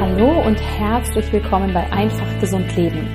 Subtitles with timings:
[0.00, 3.08] Hallo und herzlich willkommen bei Einfach Gesund Leben,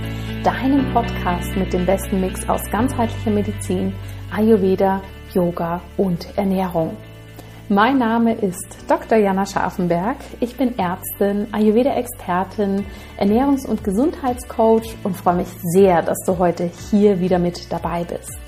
[0.43, 3.93] deinem Podcast mit dem besten Mix aus ganzheitlicher Medizin,
[4.31, 5.01] Ayurveda,
[5.33, 6.95] Yoga und Ernährung.
[7.69, 9.17] Mein Name ist Dr.
[9.17, 10.17] Jana Scharfenberg.
[10.39, 12.85] Ich bin Ärztin, Ayurveda-Expertin,
[13.19, 18.46] Ernährungs- und Gesundheitscoach und freue mich sehr, dass du heute hier wieder mit dabei bist.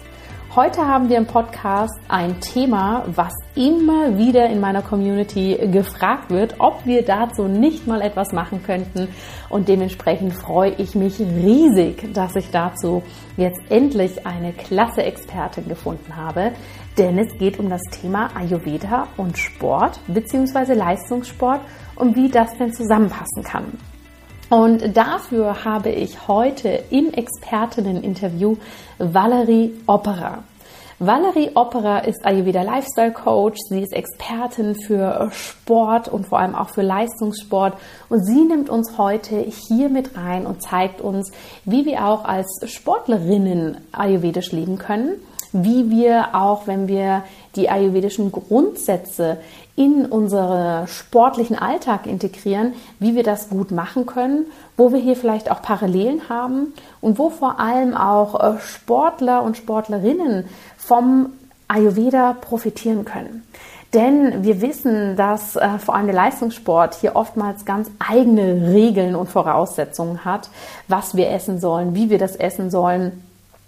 [0.62, 6.56] Heute haben wir im Podcast ein Thema, was immer wieder in meiner Community gefragt wird,
[6.60, 9.08] ob wir dazu nicht mal etwas machen könnten.
[9.48, 13.04] Und dementsprechend freue ich mich riesig, dass ich dazu
[13.38, 16.52] jetzt endlich eine klasse Expertin gefunden habe.
[16.98, 20.74] Denn es geht um das Thema Ayurveda und Sport bzw.
[20.74, 21.62] Leistungssport
[21.96, 23.78] und wie das denn zusammenpassen kann.
[24.50, 28.58] Und dafür habe ich heute im Expertinnen-Interview
[28.98, 30.44] Valerie Opera.
[31.02, 33.58] Valerie Opera ist Ayurveda Lifestyle Coach.
[33.70, 37.78] Sie ist Expertin für Sport und vor allem auch für Leistungssport.
[38.10, 41.32] Und sie nimmt uns heute hier mit rein und zeigt uns,
[41.64, 47.24] wie wir auch als Sportlerinnen ayurvedisch leben können wie wir auch, wenn wir
[47.56, 49.38] die ayurvedischen Grundsätze
[49.80, 55.50] in unseren sportlichen Alltag integrieren, wie wir das gut machen können, wo wir hier vielleicht
[55.50, 60.44] auch Parallelen haben und wo vor allem auch äh, Sportler und Sportlerinnen
[60.78, 61.30] vom
[61.70, 63.48] Ayurveda profitieren können.
[63.94, 69.30] Denn wir wissen, dass äh, vor allem der Leistungssport hier oftmals ganz eigene Regeln und
[69.30, 70.50] Voraussetzungen hat,
[70.90, 73.24] was wir essen sollen, wie wir das essen sollen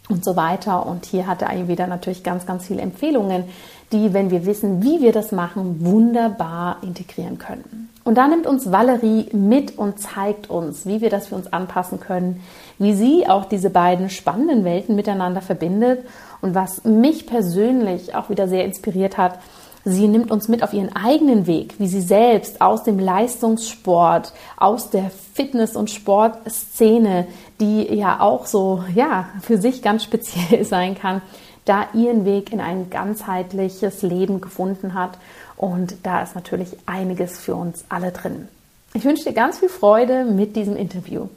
[0.09, 0.85] und so weiter.
[0.85, 3.45] Und hier hat der Ayurveda natürlich ganz, ganz viele Empfehlungen,
[3.91, 7.89] die, wenn wir wissen, wie wir das machen, wunderbar integrieren können.
[8.03, 11.99] Und da nimmt uns Valerie mit und zeigt uns, wie wir das für uns anpassen
[11.99, 12.41] können,
[12.79, 16.03] wie sie auch diese beiden spannenden Welten miteinander verbindet
[16.41, 19.37] und was mich persönlich auch wieder sehr inspiriert hat,
[19.83, 24.91] Sie nimmt uns mit auf ihren eigenen Weg, wie sie selbst aus dem Leistungssport, aus
[24.91, 27.25] der Fitness- und Sportszene,
[27.59, 31.23] die ja auch so, ja, für sich ganz speziell sein kann,
[31.65, 35.17] da ihren Weg in ein ganzheitliches Leben gefunden hat.
[35.57, 38.47] Und da ist natürlich einiges für uns alle drin.
[38.93, 41.29] Ich wünsche dir ganz viel Freude mit diesem Interview.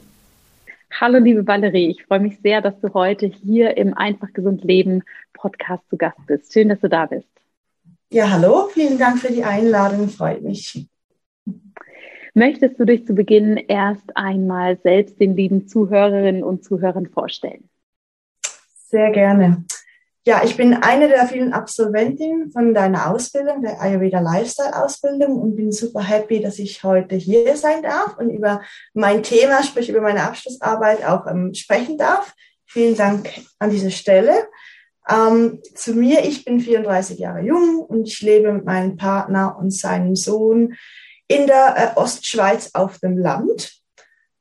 [0.99, 1.89] Hallo, liebe Valerie.
[1.89, 5.03] Ich freue mich sehr, dass du heute hier im Einfach Gesund Leben
[5.33, 6.53] Podcast zu Gast bist.
[6.53, 7.27] Schön, dass du da bist.
[8.11, 10.87] Ja, hallo, vielen Dank für die Einladung, freut mich.
[12.33, 17.69] Möchtest du dich zu Beginn erst einmal selbst den lieben Zuhörerinnen und Zuhörern vorstellen?
[18.89, 19.65] Sehr gerne.
[20.27, 25.55] Ja, ich bin eine der vielen Absolventinnen von deiner Ausbildung, der Ayurveda Lifestyle Ausbildung und
[25.55, 28.63] bin super happy, dass ich heute hier sein darf und über
[28.95, 32.33] mein Thema, sprich über meine Abschlussarbeit auch ähm, sprechen darf.
[32.65, 34.33] Vielen Dank an dieser Stelle.
[35.07, 39.71] Ähm, zu mir, ich bin 34 Jahre jung und ich lebe mit meinem Partner und
[39.71, 40.73] seinem Sohn
[41.27, 43.84] in der äh, Ostschweiz auf dem Land.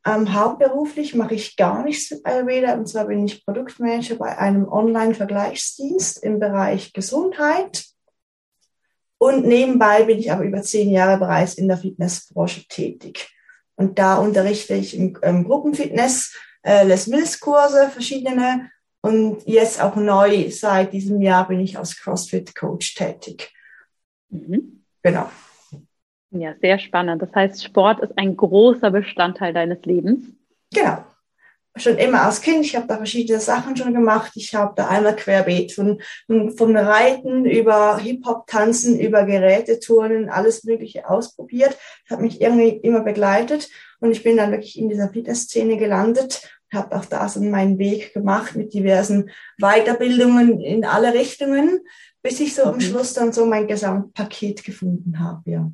[0.06, 4.68] Ähm, hauptberuflich mache ich gar nichts mit Ayurveda und zwar bin ich Produktmanager bei einem
[4.68, 7.86] Online-Vergleichsdienst im Bereich Gesundheit.
[9.16, 13.30] Und nebenbei bin ich aber über zehn Jahre bereits in der Fitnessbranche tätig.
[13.76, 19.96] Und da unterrichte ich im ähm, Gruppenfitness, äh, Les Mills Kurse, verschiedene und jetzt auch
[19.96, 23.52] neu, seit diesem Jahr bin ich als CrossFit-Coach tätig.
[24.28, 24.84] Mhm.
[25.02, 25.30] Genau.
[26.34, 27.22] Ja, sehr spannend.
[27.22, 30.24] Das heißt, Sport ist ein großer Bestandteil deines Lebens.
[30.72, 30.98] Genau.
[31.76, 32.64] Schon immer als Kind.
[32.64, 34.32] Ich habe da verschiedene Sachen schon gemacht.
[34.36, 36.00] Ich habe da einmal querbeet von,
[36.56, 41.76] vom Reiten über Hip-Hop-Tanzen, über Geräteturnen, alles Mögliche ausprobiert.
[42.08, 43.70] Hat mich irgendwie immer begleitet.
[44.00, 48.12] Und ich bin dann wirklich in dieser Fitnessszene gelandet habe auch da so meinen Weg
[48.12, 51.80] gemacht mit diversen Weiterbildungen in alle Richtungen,
[52.22, 52.80] bis ich so am mhm.
[52.80, 55.72] Schluss dann so mein Gesamtpaket gefunden habe, ja.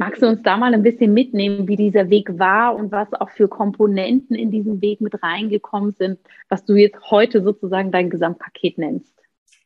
[0.00, 3.30] Magst du uns da mal ein bisschen mitnehmen, wie dieser Weg war und was auch
[3.30, 8.78] für Komponenten in diesen Weg mit reingekommen sind, was du jetzt heute sozusagen dein Gesamtpaket
[8.78, 9.12] nennst?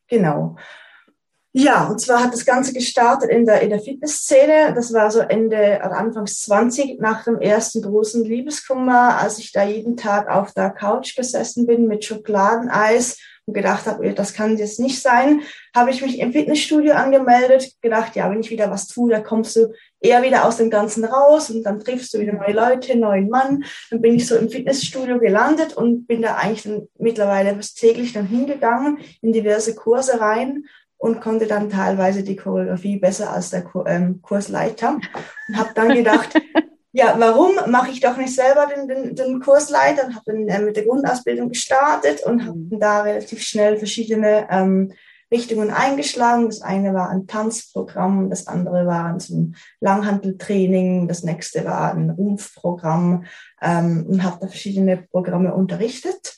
[0.07, 0.55] Genau.
[1.55, 4.73] Ja, und zwar hat das Ganze gestartet in der, in der Fitnessszene.
[4.73, 9.95] Das war so Ende Anfangs 20 nach dem ersten großen Liebeskummer, als ich da jeden
[9.97, 15.01] Tag auf der Couch gesessen bin mit Schokoladeneis und gedacht habe, das kann jetzt nicht
[15.01, 15.41] sein,
[15.75, 19.55] habe ich mich im Fitnessstudio angemeldet, gedacht, ja, wenn ich wieder was tue, dann kommst
[19.55, 23.29] du eher wieder aus dem Ganzen raus und dann triffst du wieder neue Leute, neuen
[23.29, 23.63] Mann.
[23.89, 28.27] Dann bin ich so im Fitnessstudio gelandet und bin da eigentlich dann mittlerweile täglich dann
[28.27, 30.65] hingegangen in diverse Kurse rein
[30.97, 34.99] und konnte dann teilweise die Choreografie besser als der ähm, Kursleiter
[35.49, 36.33] und habe dann gedacht,
[36.95, 40.61] ja, warum mache ich doch nicht selber den, den, den Kursleiter und habe dann äh,
[40.61, 44.93] mit der Grundausbildung gestartet und habe da relativ schnell verschiedene ähm,
[45.31, 46.45] Richtungen eingeschlagen.
[46.45, 53.25] Das eine war ein Tanzprogramm, das andere war ein Langhandeltraining, das nächste war ein Rumpfprogramm
[53.59, 56.37] ähm, und habe da verschiedene Programme unterrichtet.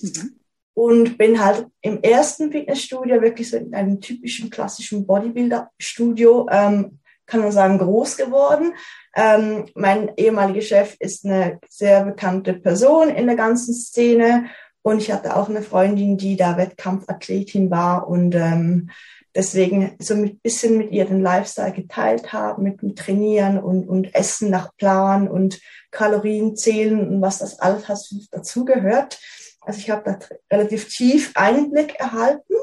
[0.00, 0.36] Mhm.
[0.74, 7.40] Und bin halt im ersten Fitnessstudio wirklich so in einem typischen klassischen Bodybuilder-Studio, ähm, kann
[7.40, 8.74] man sagen, groß geworden.
[9.14, 14.46] Ähm, mein ehemaliger Chef ist eine sehr bekannte Person in der ganzen Szene
[14.82, 18.90] und ich hatte auch eine Freundin, die da Wettkampfathletin war und ähm,
[19.34, 24.14] deswegen so ein bisschen mit ihr den Lifestyle geteilt habe, mit dem Trainieren und, und
[24.14, 25.60] Essen nach Plan und
[25.90, 29.20] Kalorien zählen und was das alles dazugehört.
[29.60, 30.18] Also ich habe da
[30.50, 32.54] relativ tief Einblick erhalten.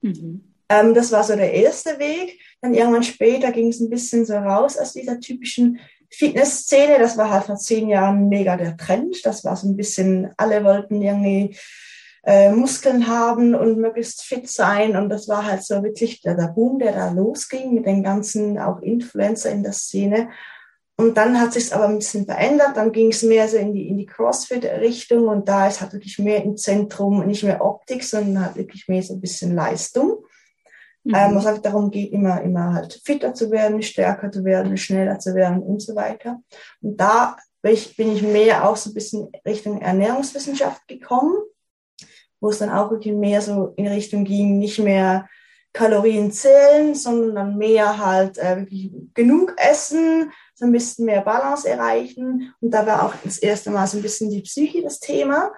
[0.00, 0.47] Mhm.
[0.68, 2.40] Ähm, das war so der erste Weg.
[2.60, 5.78] Dann irgendwann später ging es ein bisschen so raus aus dieser typischen
[6.10, 9.24] Fitnessszene, das war halt vor zehn Jahren mega der Trend.
[9.24, 11.56] Das war so ein bisschen, alle wollten irgendwie
[12.24, 14.96] äh, Muskeln haben und möglichst fit sein.
[14.96, 18.58] Und das war halt so wirklich der, der Boom, der da losging mit den ganzen
[18.58, 20.30] auch Influencer in der Szene.
[20.96, 22.76] Und dann hat sich aber ein bisschen verändert.
[22.76, 26.18] Dann ging es mehr so in die, in die CrossFit-Richtung und da ist halt wirklich
[26.18, 30.24] mehr im Zentrum, nicht mehr Optik, sondern halt wirklich mehr so ein bisschen Leistung.
[31.04, 31.14] Mhm.
[31.14, 35.18] Ähm, was halt darum geht, immer, immer halt fitter zu werden, stärker zu werden, schneller
[35.18, 36.40] zu werden und so weiter.
[36.80, 41.36] Und da bin ich, bin ich mehr auch so ein bisschen Richtung Ernährungswissenschaft gekommen,
[42.40, 45.28] wo es dann auch wirklich mehr so in Richtung ging, nicht mehr
[45.72, 52.52] Kalorien zählen, sondern mehr halt äh, wirklich genug essen, so ein bisschen mehr Balance erreichen.
[52.60, 55.52] Und da war auch das erste Mal so ein bisschen die Psyche das Thema,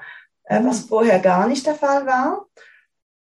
[0.44, 0.88] äh, was mhm.
[0.88, 2.46] vorher gar nicht der Fall war.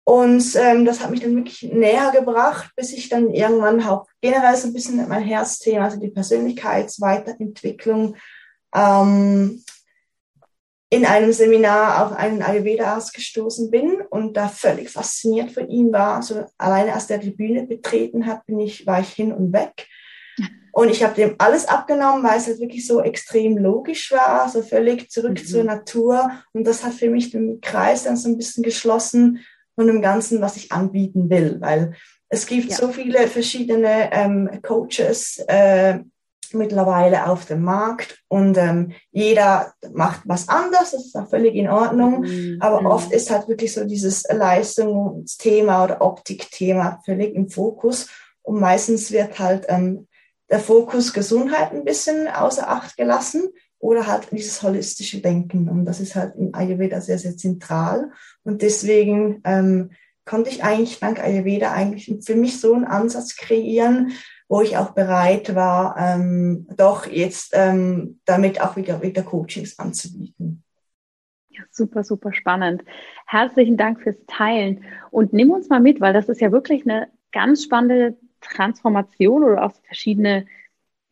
[0.04, 4.54] Und ähm, das hat mich dann wirklich näher gebracht, bis ich dann irgendwann auch generell
[4.56, 8.16] so ein bisschen mein Herzthema, also die Persönlichkeitsweiterentwicklung,
[8.74, 9.64] ähm,
[10.90, 16.16] in einem Seminar auf einen Ayurveda-Arzt gestoßen bin und da völlig fasziniert von ihm war.
[16.16, 19.88] Also alleine als der die Bühne betreten hat, bin ich, war ich hin und weg.
[20.72, 24.60] Und ich habe dem alles abgenommen, weil es halt wirklich so extrem logisch war, so
[24.60, 25.46] völlig zurück mhm.
[25.46, 26.32] zur Natur.
[26.52, 29.44] Und das hat für mich den Kreis dann so ein bisschen geschlossen
[29.74, 31.94] von dem Ganzen, was ich anbieten will, weil
[32.28, 32.76] es gibt ja.
[32.76, 36.00] so viele verschiedene ähm, Coaches äh,
[36.52, 41.68] mittlerweile auf dem Markt und ähm, jeder macht was anderes, das ist auch völlig in
[41.68, 42.58] Ordnung, mhm.
[42.60, 42.86] aber mhm.
[42.86, 48.08] oft ist halt wirklich so dieses Leistungsthema oder Optikthema völlig im Fokus
[48.42, 50.06] und meistens wird halt ähm,
[50.50, 53.48] der Fokus Gesundheit ein bisschen außer Acht gelassen
[53.84, 55.68] oder halt dieses holistische Denken.
[55.68, 58.12] Und das ist halt im Ayurveda sehr, sehr zentral.
[58.42, 59.90] Und deswegen ähm,
[60.24, 64.12] konnte ich eigentlich dank Ayurveda eigentlich für mich so einen Ansatz kreieren,
[64.48, 70.62] wo ich auch bereit war, ähm, doch jetzt ähm, damit auch wieder, wieder Coachings anzubieten.
[71.50, 72.82] Ja, super, super spannend.
[73.26, 77.08] Herzlichen Dank fürs Teilen und nimm uns mal mit, weil das ist ja wirklich eine
[77.32, 80.46] ganz spannende Transformation oder auch verschiedene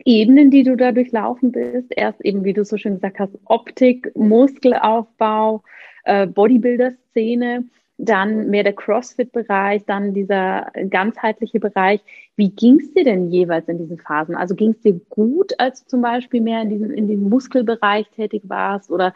[0.05, 1.89] Ebenen, die du da durchlaufen bist.
[1.91, 5.63] Erst eben, wie du so schön gesagt hast, Optik, Muskelaufbau,
[6.05, 7.65] äh, Bodybuilder-Szene,
[7.99, 12.01] dann mehr der CrossFit-Bereich, dann dieser ganzheitliche Bereich.
[12.37, 14.35] Wie ging es dir denn jeweils in diesen Phasen?
[14.35, 18.09] Also ging es dir gut, als du zum Beispiel mehr in diesem, in diesem Muskelbereich
[18.11, 18.91] tätig warst?
[18.91, 19.15] Oder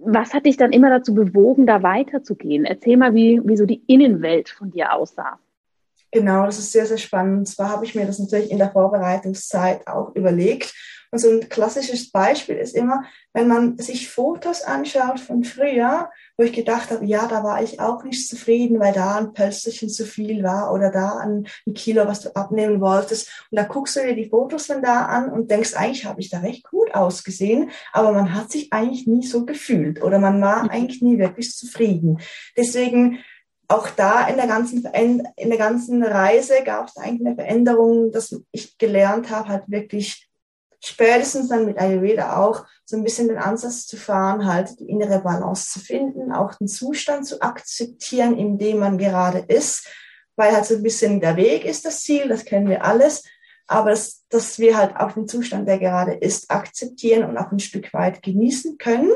[0.00, 2.64] was hat dich dann immer dazu bewogen, da weiterzugehen?
[2.64, 5.38] Erzähl mal, wie, wie so die Innenwelt von dir aussah.
[6.10, 7.38] Genau, das ist sehr, sehr spannend.
[7.38, 10.74] Und zwar habe ich mir das natürlich in der Vorbereitungszeit auch überlegt.
[11.10, 16.44] Und so ein klassisches Beispiel ist immer, wenn man sich Fotos anschaut von früher, wo
[16.44, 20.04] ich gedacht habe, ja, da war ich auch nicht zufrieden, weil da ein Pölsterchen zu
[20.04, 23.46] viel war oder da ein, ein Kilo, was du abnehmen wolltest.
[23.50, 26.28] Und da guckst du dir die Fotos von da an und denkst, eigentlich habe ich
[26.28, 30.64] da recht gut ausgesehen, aber man hat sich eigentlich nie so gefühlt oder man war
[30.64, 30.70] mhm.
[30.70, 32.20] eigentlich nie wirklich zufrieden.
[32.56, 33.20] Deswegen
[33.68, 38.34] auch da in der ganzen, in der ganzen Reise gab es eigentlich eine Veränderung, dass
[38.50, 40.28] ich gelernt habe, halt wirklich
[40.80, 45.20] spätestens dann mit Ayurveda auch so ein bisschen den Ansatz zu fahren, halt die innere
[45.20, 49.86] Balance zu finden, auch den Zustand zu akzeptieren, in dem man gerade ist,
[50.36, 53.24] weil halt so ein bisschen der Weg ist das Ziel, das kennen wir alles,
[53.66, 57.58] aber dass, dass wir halt auch den Zustand, der gerade ist, akzeptieren und auch ein
[57.58, 59.12] Stück weit genießen können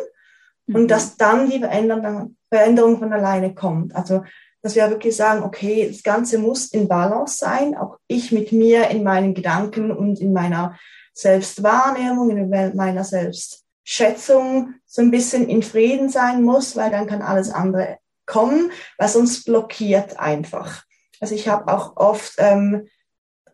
[0.66, 0.88] und mhm.
[0.88, 3.97] dass dann die Veränderung, Veränderung von alleine kommt.
[3.97, 4.23] Also
[4.62, 8.88] dass wir wirklich sagen, okay, das Ganze muss in Balance sein, auch ich mit mir
[8.90, 10.78] in meinen Gedanken und in meiner
[11.14, 17.50] Selbstwahrnehmung, in meiner Selbstschätzung so ein bisschen in Frieden sein muss, weil dann kann alles
[17.50, 20.85] andere kommen, weil sonst blockiert einfach.
[21.21, 22.87] Also ich habe auch oft ähm,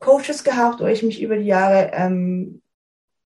[0.00, 2.60] Coaches gehabt, wo ich mich über die Jahre ähm,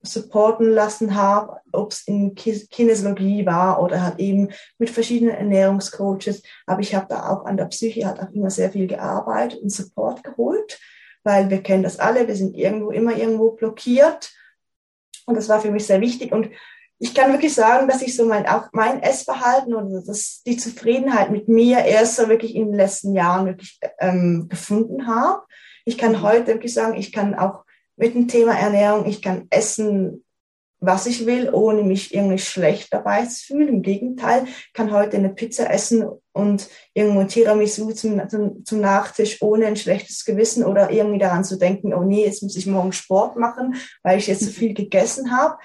[0.02, 6.42] supporten lassen habe, ob es in Kinesiologie war oder halt eben mit verschiedenen Ernährungscoaches.
[6.66, 9.70] Aber ich habe da auch an der Psyche halt auch immer sehr viel gearbeitet und
[9.70, 10.80] Support geholt,
[11.22, 14.32] weil wir kennen das alle, wir sind irgendwo immer irgendwo blockiert.
[15.26, 16.32] Und das war für mich sehr wichtig.
[16.32, 16.50] Und
[16.98, 21.30] ich kann wirklich sagen, dass ich so mein, auch mein Essverhalten oder das, die Zufriedenheit
[21.30, 25.42] mit mir erst so wirklich in den letzten Jahren wirklich ähm, gefunden habe.
[25.84, 27.64] Ich kann heute wirklich sagen, ich kann auch
[27.96, 29.06] mit dem Thema Ernährung.
[29.06, 30.24] Ich kann essen,
[30.82, 33.68] was ich will, ohne mich irgendwie schlecht dabei zu fühlen.
[33.68, 39.66] Im Gegenteil, kann heute eine Pizza essen und irgendwo Tiramisu zum, zum, zum Nachtisch ohne
[39.66, 43.36] ein schlechtes Gewissen oder irgendwie daran zu denken, oh nee, jetzt muss ich morgen Sport
[43.36, 45.56] machen, weil ich jetzt so viel gegessen habe.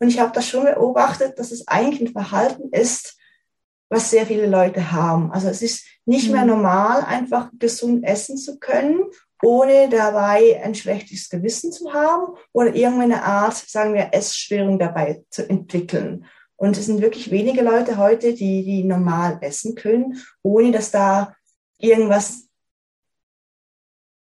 [0.00, 3.16] Und ich habe das schon beobachtet, dass es eigentlich ein Verhalten ist,
[3.88, 5.30] was sehr viele Leute haben.
[5.30, 6.48] Also es ist nicht mehr mhm.
[6.48, 9.04] normal, einfach gesund essen zu können
[9.44, 15.48] ohne dabei ein schlechtes Gewissen zu haben oder irgendeine Art, sagen wir, Essstörung dabei zu
[15.48, 16.24] entwickeln.
[16.56, 21.36] Und es sind wirklich wenige Leute heute, die, die normal essen können, ohne dass da
[21.78, 22.48] irgendwas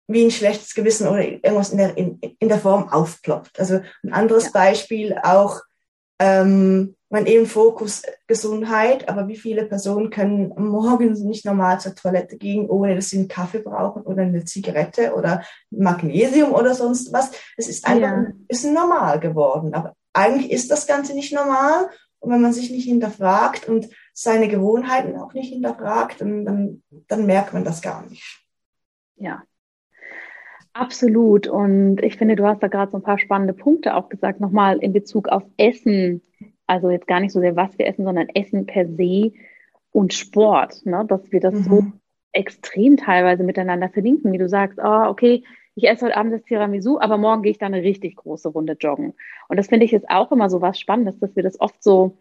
[0.07, 3.59] wie ein schlechtes Gewissen oder irgendwas in der, in, in der Form aufploppt.
[3.59, 4.51] Also ein anderes ja.
[4.53, 5.61] Beispiel auch,
[6.19, 12.37] ähm, man eben Fokus Gesundheit, aber wie viele Personen können morgens nicht normal zur Toilette
[12.37, 17.31] gehen, ohne dass sie einen Kaffee brauchen oder eine Zigarette oder Magnesium oder sonst was.
[17.57, 18.13] Es ist einfach ja.
[18.15, 19.73] ein bisschen normal geworden.
[19.73, 21.89] Aber eigentlich ist das Ganze nicht normal.
[22.19, 27.25] Und wenn man sich nicht hinterfragt und seine Gewohnheiten auch nicht hinterfragt, dann, dann, dann
[27.25, 28.45] merkt man das gar nicht.
[29.15, 29.43] Ja,
[30.73, 31.47] Absolut.
[31.47, 34.77] Und ich finde, du hast da gerade so ein paar spannende Punkte auch gesagt, nochmal
[34.77, 36.21] in Bezug auf Essen.
[36.71, 39.33] Also jetzt gar nicht so sehr, was wir essen, sondern Essen per se
[39.91, 41.03] und Sport, ne?
[41.05, 41.63] dass wir das mhm.
[41.63, 41.83] so
[42.31, 45.43] extrem teilweise miteinander verlinken, wie du sagst, oh, okay,
[45.75, 48.77] ich esse heute Abend das Tiramisu, aber morgen gehe ich dann eine richtig große Runde
[48.79, 49.13] joggen.
[49.49, 52.17] Und das finde ich jetzt auch immer so was Spannendes, dass wir das oft so,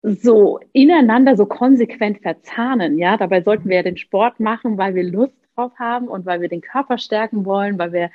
[0.00, 2.96] so ineinander so konsequent verzahnen.
[2.96, 6.40] Ja, dabei sollten wir ja den Sport machen, weil wir Lust drauf haben und weil
[6.40, 8.10] wir den Körper stärken wollen, weil wir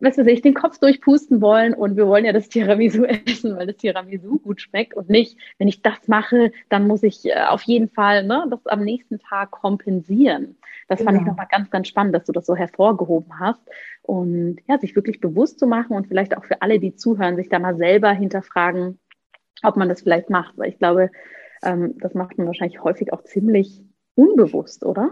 [0.00, 3.66] was weiß ich, den Kopf durchpusten wollen und wir wollen ja das Tiramisu essen, weil
[3.66, 7.62] das Tiramisu gut schmeckt und nicht, wenn ich das mache, dann muss ich äh, auf
[7.62, 10.56] jeden Fall ne, das am nächsten Tag kompensieren.
[10.88, 11.32] Das fand ich genau.
[11.32, 13.62] nochmal ganz, ganz spannend, dass du das so hervorgehoben hast
[14.02, 17.48] und ja, sich wirklich bewusst zu machen und vielleicht auch für alle, die zuhören, sich
[17.48, 18.98] da mal selber hinterfragen,
[19.62, 21.10] ob man das vielleicht macht, weil ich glaube,
[21.62, 23.82] ähm, das macht man wahrscheinlich häufig auch ziemlich
[24.14, 25.10] unbewusst, oder?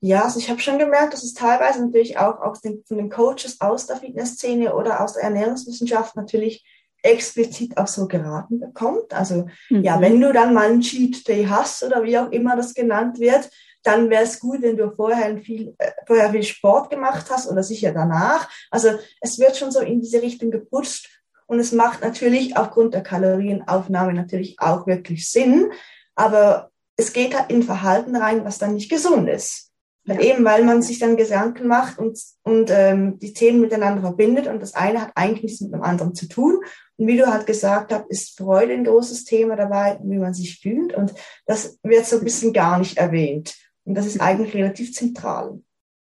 [0.00, 3.10] Ja, also ich habe schon gemerkt, dass es teilweise natürlich auch aus den, von den
[3.10, 6.64] Coaches aus der Fitnessszene oder aus der Ernährungswissenschaft natürlich
[7.02, 9.12] explizit auch so geraten bekommt.
[9.12, 9.82] Also mhm.
[9.82, 13.18] ja, wenn du dann mal einen Cheat Day hast oder wie auch immer das genannt
[13.18, 13.50] wird,
[13.82, 17.62] dann wäre es gut, wenn du vorher viel, äh, vorher viel Sport gemacht hast oder
[17.62, 18.48] sicher danach.
[18.70, 18.90] Also
[19.20, 21.08] es wird schon so in diese Richtung geputzt
[21.46, 25.72] und es macht natürlich aufgrund der Kalorienaufnahme natürlich auch wirklich Sinn,
[26.14, 29.67] aber es geht halt in Verhalten rein, was dann nicht gesund ist.
[30.08, 30.20] Ja.
[30.20, 34.60] Eben weil man sich dann Gedanken macht und, und ähm, die Themen miteinander verbindet und
[34.62, 36.60] das eine hat eigentlich nichts mit dem anderen zu tun.
[36.96, 40.60] Und wie du halt gesagt hast, ist Freude ein großes Thema dabei, wie man sich
[40.60, 40.94] fühlt.
[40.94, 41.12] Und
[41.46, 43.54] das wird so ein bisschen gar nicht erwähnt.
[43.84, 45.60] Und das ist eigentlich relativ zentral.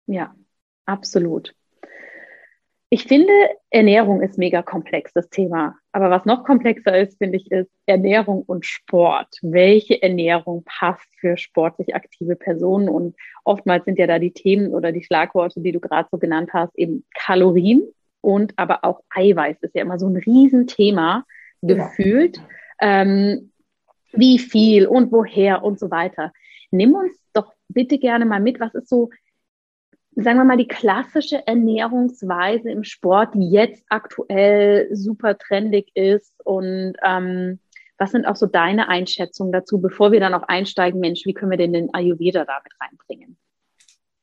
[0.06, 0.34] Ja,
[0.86, 1.54] absolut.
[2.94, 3.32] Ich finde,
[3.70, 5.76] Ernährung ist mega komplex, das Thema.
[5.92, 9.34] Aber was noch komplexer ist, finde ich, ist Ernährung und Sport.
[9.40, 12.90] Welche Ernährung passt für sportlich aktive Personen?
[12.90, 16.50] Und oftmals sind ja da die Themen oder die Schlagworte, die du gerade so genannt
[16.52, 17.82] hast, eben Kalorien
[18.20, 21.24] und aber auch Eiweiß ist ja immer so ein Riesenthema
[21.62, 22.36] gefühlt.
[22.36, 23.00] Ja.
[23.00, 23.52] Ähm,
[24.12, 26.30] wie viel und woher und so weiter.
[26.70, 29.08] Nimm uns doch bitte gerne mal mit, was ist so
[30.14, 36.94] sagen wir mal, die klassische Ernährungsweise im Sport, die jetzt aktuell super trendig ist und
[37.04, 37.58] ähm,
[37.98, 41.52] was sind auch so deine Einschätzungen dazu, bevor wir dann auch einsteigen, Mensch, wie können
[41.52, 43.38] wir denn den Ayurveda damit reinbringen?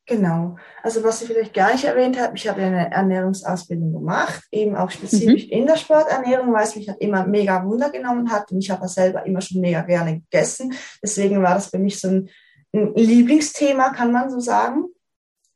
[0.06, 0.58] Genau.
[0.82, 4.90] Also was ich vielleicht gar nicht erwähnt habe, ich habe eine Ernährungsausbildung gemacht, eben auch
[4.90, 5.52] spezifisch mhm.
[5.52, 8.88] in der Sporternährung, weil es mich halt immer mega Wunder genommen hat und ich habe
[8.88, 10.74] selber immer schon mega gerne gegessen.
[11.04, 12.30] Deswegen war das für mich so ein,
[12.74, 14.86] ein Lieblingsthema, kann man so sagen.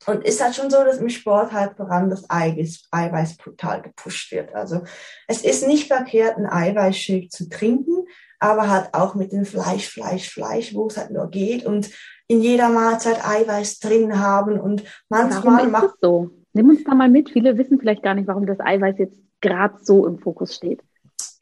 [0.05, 4.31] Und ist halt schon so, dass im Sport halt voran das Eiweiß, Eiweiß brutal gepusht
[4.31, 4.53] wird.
[4.53, 4.81] Also
[5.27, 8.05] es ist nicht verkehrt, ein Eiweißshake zu trinken,
[8.39, 11.89] aber halt auch mit dem Fleisch, Fleisch, Fleisch, wo es halt nur geht und
[12.27, 16.31] in jeder Mahlzeit Eiweiß drin haben und manchmal macht es so.
[16.53, 17.29] Nimm uns da mal mit.
[17.29, 20.81] Viele wissen vielleicht gar nicht, warum das Eiweiß jetzt gerade so im Fokus steht.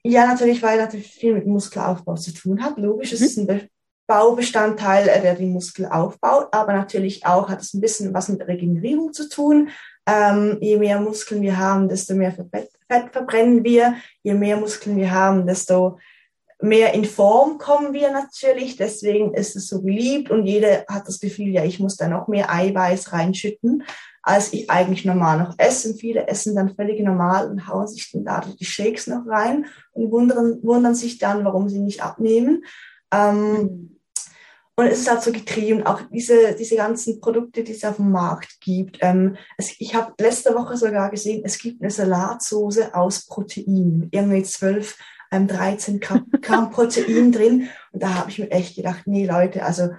[0.04, 2.78] Ja, natürlich, weil natürlich viel mit Muskelaufbau zu tun hat.
[2.78, 3.16] Logisch, mhm.
[3.16, 3.48] es ist ein
[4.08, 8.46] Baubestandteil, äh, der den Muskel aufbaut, aber natürlich auch hat es ein bisschen was mit
[8.48, 9.70] Regenerierung zu tun.
[10.08, 12.70] Ähm, je mehr Muskeln wir haben, desto mehr Fett
[13.12, 13.96] verbrennen wir.
[14.24, 16.00] Je mehr Muskeln wir haben, desto
[16.62, 18.78] mehr in Form kommen wir natürlich.
[18.78, 22.28] Deswegen ist es so beliebt und jeder hat das Gefühl, ja, ich muss da noch
[22.28, 23.84] mehr Eiweiß reinschütten,
[24.24, 25.90] als ich eigentlich normal noch esse.
[25.90, 29.66] Und viele essen dann völlig normal und hauen sich dann da die Shakes noch rein
[29.94, 32.64] und wundern, wundern sich dann, warum sie nicht abnehmen.
[33.12, 34.00] Ähm,
[34.76, 38.12] und es ist halt so getrieben, auch diese, diese ganzen Produkte, die es auf dem
[38.12, 38.98] Markt gibt.
[39.02, 44.44] Ähm, es, ich habe letzte Woche sogar gesehen, es gibt eine Salatsoße aus Protein, irgendwie
[44.44, 44.98] zwölf,
[45.32, 47.70] ähm, 13 Gramm, Gramm Protein drin.
[47.92, 49.90] Und da habe ich mir echt gedacht, nee Leute, also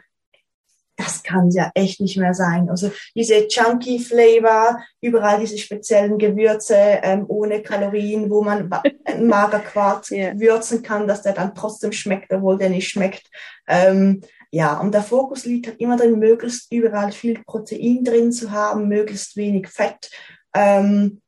[1.02, 2.68] das kann ja echt nicht mehr sein.
[2.68, 8.68] Also diese Chunky Flavor, überall diese speziellen Gewürze ähm, ohne Kalorien, wo man
[9.21, 10.38] Magerquark yeah.
[10.38, 13.28] würzen kann, dass der dann trotzdem schmeckt, obwohl der nicht schmeckt.
[13.66, 18.50] Ähm, ja, und der Fokus liegt halt immer drin, möglichst überall viel Protein drin zu
[18.50, 20.11] haben, möglichst wenig Fett.
[20.54, 21.23] Ähm,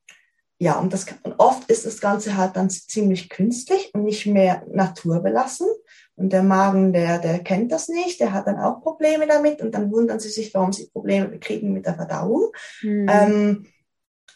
[0.59, 4.65] ja, und, das, und oft ist das Ganze halt dann ziemlich künstlich und nicht mehr
[4.71, 5.67] naturbelassen.
[6.17, 9.75] Und der Magen, der, der kennt das nicht, der hat dann auch Probleme damit und
[9.75, 12.53] dann wundern sie sich, warum sie Probleme kriegen mit der Verdauung.
[12.83, 13.07] Mhm.
[13.11, 13.67] Ähm,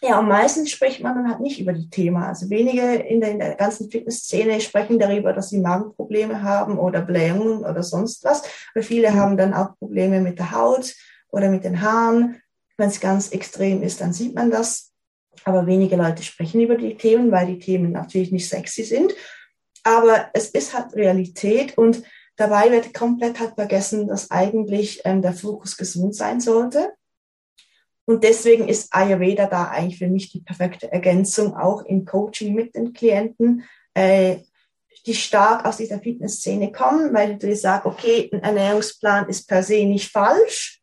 [0.01, 2.29] ja, und meistens spricht man dann halt nicht über die Thema.
[2.29, 7.01] Also wenige in der, in der ganzen Fitnessszene sprechen darüber, dass sie Magenprobleme haben oder
[7.01, 8.43] Blähungen oder sonst was.
[8.75, 10.95] Aber viele haben dann auch Probleme mit der Haut
[11.31, 12.41] oder mit den Haaren.
[12.77, 14.93] Wenn es ganz extrem ist, dann sieht man das.
[15.45, 19.13] Aber wenige Leute sprechen über die Themen, weil die Themen natürlich nicht sexy sind.
[19.89, 22.03] Aber es ist halt Realität und
[22.37, 26.93] dabei wird komplett halt vergessen, dass eigentlich ähm, der Fokus gesund sein sollte.
[28.05, 32.75] Und deswegen ist Ayurveda da eigentlich für mich die perfekte Ergänzung, auch im Coaching mit
[32.75, 33.65] den Klienten,
[33.95, 34.41] äh,
[35.07, 39.63] die stark aus dieser Fitnessszene kommen, weil du dir sagst, okay, ein Ernährungsplan ist per
[39.63, 40.78] se nicht falsch,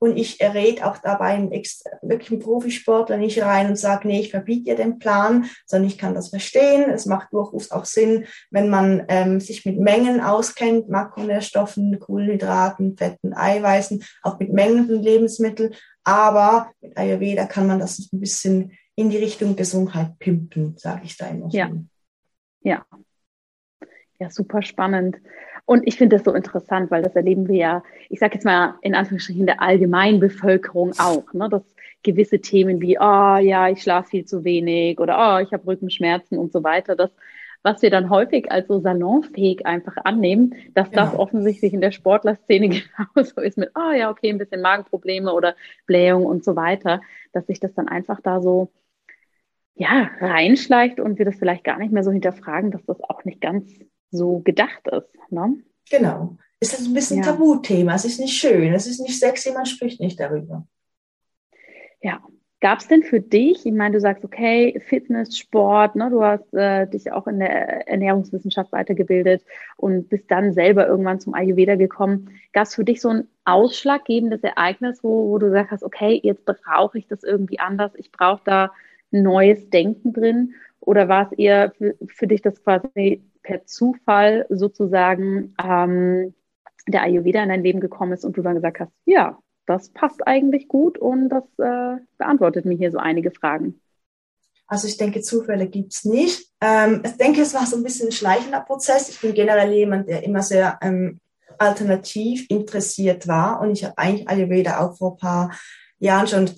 [0.00, 4.20] und ich errät auch dabei einen extra, wirklich einen Profisportler nicht rein und sage, nee,
[4.20, 6.90] ich verbiete dir den Plan, sondern ich kann das verstehen.
[6.90, 13.34] Es macht durchaus auch Sinn, wenn man ähm, sich mit Mengen auskennt, Makronährstoffen, Kohlenhydraten, Fetten,
[13.34, 15.74] Eiweißen, auch mit Mengen von Lebensmitteln.
[16.02, 21.18] Aber mit Ayurveda kann man das ein bisschen in die Richtung Gesundheit pimpen, sage ich
[21.18, 21.48] da immer.
[21.50, 21.70] Ja.
[22.62, 22.86] Ja.
[24.18, 25.16] Ja, super spannend.
[25.70, 28.74] Und ich finde das so interessant, weil das erleben wir ja, ich sage jetzt mal
[28.82, 31.62] in Anführungsstrichen der allgemeinen Bevölkerung auch, ne, dass
[32.02, 36.38] gewisse Themen wie, oh ja, ich schlafe viel zu wenig oder oh, ich habe Rückenschmerzen
[36.38, 37.12] und so weiter, das,
[37.62, 41.04] was wir dann häufig als so salonfähig einfach annehmen, dass genau.
[41.04, 42.68] das offensichtlich in der Sportlerszene
[43.14, 45.54] genauso ist mit, oh ja, okay, ein bisschen Magenprobleme oder
[45.86, 47.00] Blähung und so weiter,
[47.32, 48.72] dass sich das dann einfach da so
[49.76, 53.40] ja, reinschleicht und wir das vielleicht gar nicht mehr so hinterfragen, dass das auch nicht
[53.40, 53.70] ganz
[54.10, 55.30] so gedacht ist.
[55.30, 55.56] Ne?
[55.90, 56.36] Genau.
[56.60, 57.24] Ist ein bisschen ja.
[57.24, 57.94] Tabuthema.
[57.94, 60.66] Es ist nicht schön, es ist nicht sexy, man spricht nicht darüber.
[62.02, 62.20] Ja.
[62.62, 66.52] Gab es denn für dich, ich meine, du sagst, okay, Fitness, Sport, ne, du hast
[66.52, 69.42] äh, dich auch in der Ernährungswissenschaft weitergebildet
[69.78, 72.28] und bist dann selber irgendwann zum Ayurveda gekommen.
[72.52, 76.44] Gab es für dich so ein ausschlaggebendes Ereignis, wo, wo du sagst hast, okay, jetzt
[76.44, 78.72] brauche ich das irgendwie anders, ich brauche da
[79.10, 80.52] neues Denken drin?
[80.80, 86.34] Oder war es eher für, für dich das quasi per Zufall sozusagen ähm,
[86.86, 90.26] der Ayurveda in dein Leben gekommen ist und du dann gesagt hast, ja, das passt
[90.26, 93.80] eigentlich gut und das äh, beantwortet mir hier so einige Fragen.
[94.66, 96.48] Also ich denke, Zufälle gibt's nicht.
[96.60, 99.08] Ähm, ich denke, es war so ein bisschen ein schleichender Prozess.
[99.08, 101.20] Ich bin generell jemand, der immer sehr ähm,
[101.58, 105.58] alternativ interessiert war und ich habe eigentlich Ayurveda auch vor ein paar
[105.98, 106.50] Jahren schon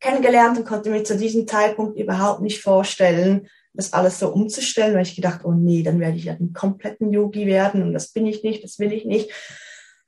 [0.00, 5.02] kennengelernt und konnte mir zu diesem Zeitpunkt überhaupt nicht vorstellen, das alles so umzustellen, weil
[5.02, 8.26] ich gedacht, oh nee, dann werde ich ja einen kompletten Yogi werden und das bin
[8.26, 9.30] ich nicht, das will ich nicht.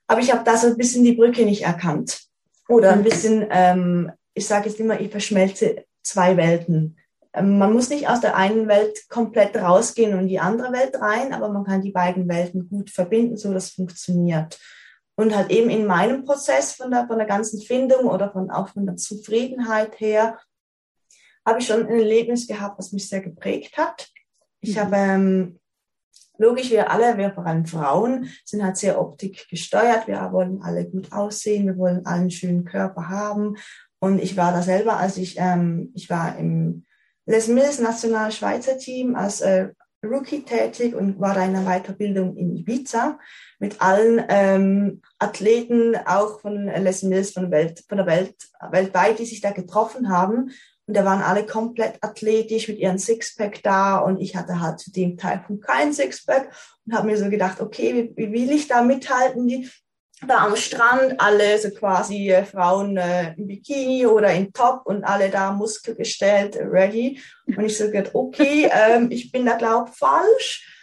[0.07, 2.21] Aber ich habe da so ein bisschen die Brücke nicht erkannt.
[2.69, 6.97] Oder ein bisschen, ähm, ich sage jetzt immer, ich verschmelze zwei Welten.
[7.33, 11.01] Ähm, man muss nicht aus der einen Welt komplett rausgehen und in die andere Welt
[11.01, 14.59] rein, aber man kann die beiden Welten gut verbinden, so dass funktioniert.
[15.17, 18.69] Und halt eben in meinem Prozess von der, von der ganzen Findung oder von, auch
[18.69, 20.39] von der Zufriedenheit her
[21.47, 24.09] habe ich schon ein Erlebnis gehabt, was mich sehr geprägt hat.
[24.61, 24.81] Ich mhm.
[24.81, 25.61] habe, ähm,
[26.39, 30.07] logisch, wir alle, wir vor allem Frauen, sind halt sehr optik gesteuert.
[30.07, 33.57] Wir wollen alle gut aussehen, wir wollen alle einen schönen Körper haben.
[33.99, 36.85] Und ich war da selber, als ich, ähm, ich war im
[37.27, 39.71] Les Mills National Schweizer Team als äh,
[40.05, 43.19] Rookie tätig und war da in einer Weiterbildung in Ibiza
[43.59, 48.35] mit allen ähm, Athleten, auch von Les Mills, von der Welt, von der Welt,
[48.71, 50.51] weltweit, die sich da getroffen haben.
[50.87, 54.93] Und da waren alle komplett athletisch mit ihren Sixpack da und ich hatte halt zu
[54.93, 56.51] dem Zeitpunkt kein Sixpack
[56.87, 59.49] und habe mir so gedacht, okay, wie, wie will ich da mithalten?
[59.49, 59.71] Die
[60.27, 65.05] da am Strand, alle so quasi äh, Frauen äh, im Bikini oder in Top und
[65.05, 67.21] alle da muskelgestellt, ready.
[67.47, 70.74] Und ich so gedacht, okay, ähm, ich bin da glaub falsch.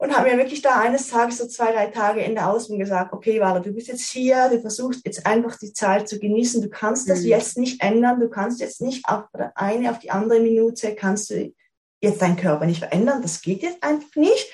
[0.00, 3.12] Und habe mir wirklich da eines Tages, so zwei, drei Tage in der Ausbildung gesagt,
[3.12, 6.62] okay, Wala, du bist jetzt hier, du versuchst jetzt einfach die Zeit zu genießen.
[6.62, 7.26] Du kannst das mhm.
[7.26, 8.18] jetzt nicht ändern.
[8.18, 11.52] Du kannst jetzt nicht auf eine, auf die andere Minute, kannst du
[12.00, 13.20] jetzt deinen Körper nicht verändern.
[13.20, 14.50] Das geht jetzt einfach nicht.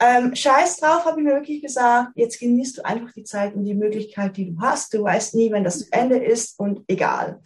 [0.00, 2.12] Ähm, scheiß drauf, habe ich mir wirklich gesagt.
[2.14, 4.94] Jetzt genießt du einfach die Zeit und die Möglichkeit, die du hast.
[4.94, 7.42] Du weißt nie, wenn das zu Ende ist und egal.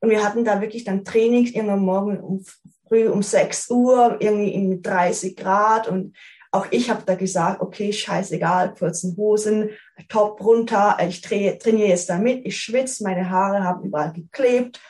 [0.00, 2.44] Und wir hatten da wirklich dann Trainings irgendwann morgen um
[2.86, 6.14] früh um 6 Uhr, irgendwie in 30 Grad und
[6.52, 9.70] auch ich habe da gesagt, okay, scheißegal, kurzen Hosen,
[10.08, 14.80] Top runter, ich trainiere jetzt damit, ich schwitze, meine Haare haben überall geklebt.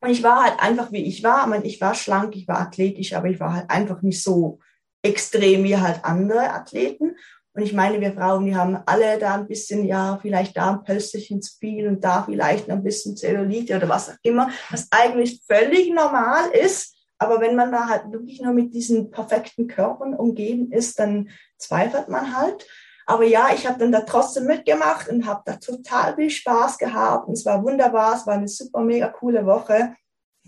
[0.00, 1.44] Und ich war halt einfach, wie ich war.
[1.44, 4.58] Ich, meine, ich war schlank, ich war athletisch, aber ich war halt einfach nicht so
[5.02, 7.16] extrem wie halt andere Athleten.
[7.54, 10.84] Und ich meine, wir Frauen, die haben alle da ein bisschen, ja, vielleicht da ein
[10.84, 14.88] Pölsterchen zu viel und da vielleicht noch ein bisschen Zellulite oder was auch immer, was
[14.90, 16.93] eigentlich völlig normal ist.
[17.24, 22.08] Aber wenn man da halt wirklich nur mit diesen perfekten Körpern umgeben ist, dann zweifelt
[22.08, 22.66] man halt.
[23.06, 27.28] Aber ja, ich habe dann da trotzdem mitgemacht und habe da total viel Spaß gehabt.
[27.28, 29.94] Und es war wunderbar, es war eine super, mega coole Woche.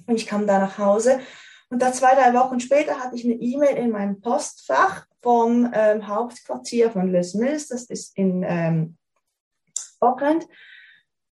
[0.06, 1.20] Und ich kam da nach Hause
[1.68, 6.06] und da zwei, drei Wochen später hatte ich eine E-Mail in meinem Postfach vom ähm,
[6.06, 8.96] Hauptquartier von Les Mills, das ist in ähm,
[9.98, 10.46] Auckland.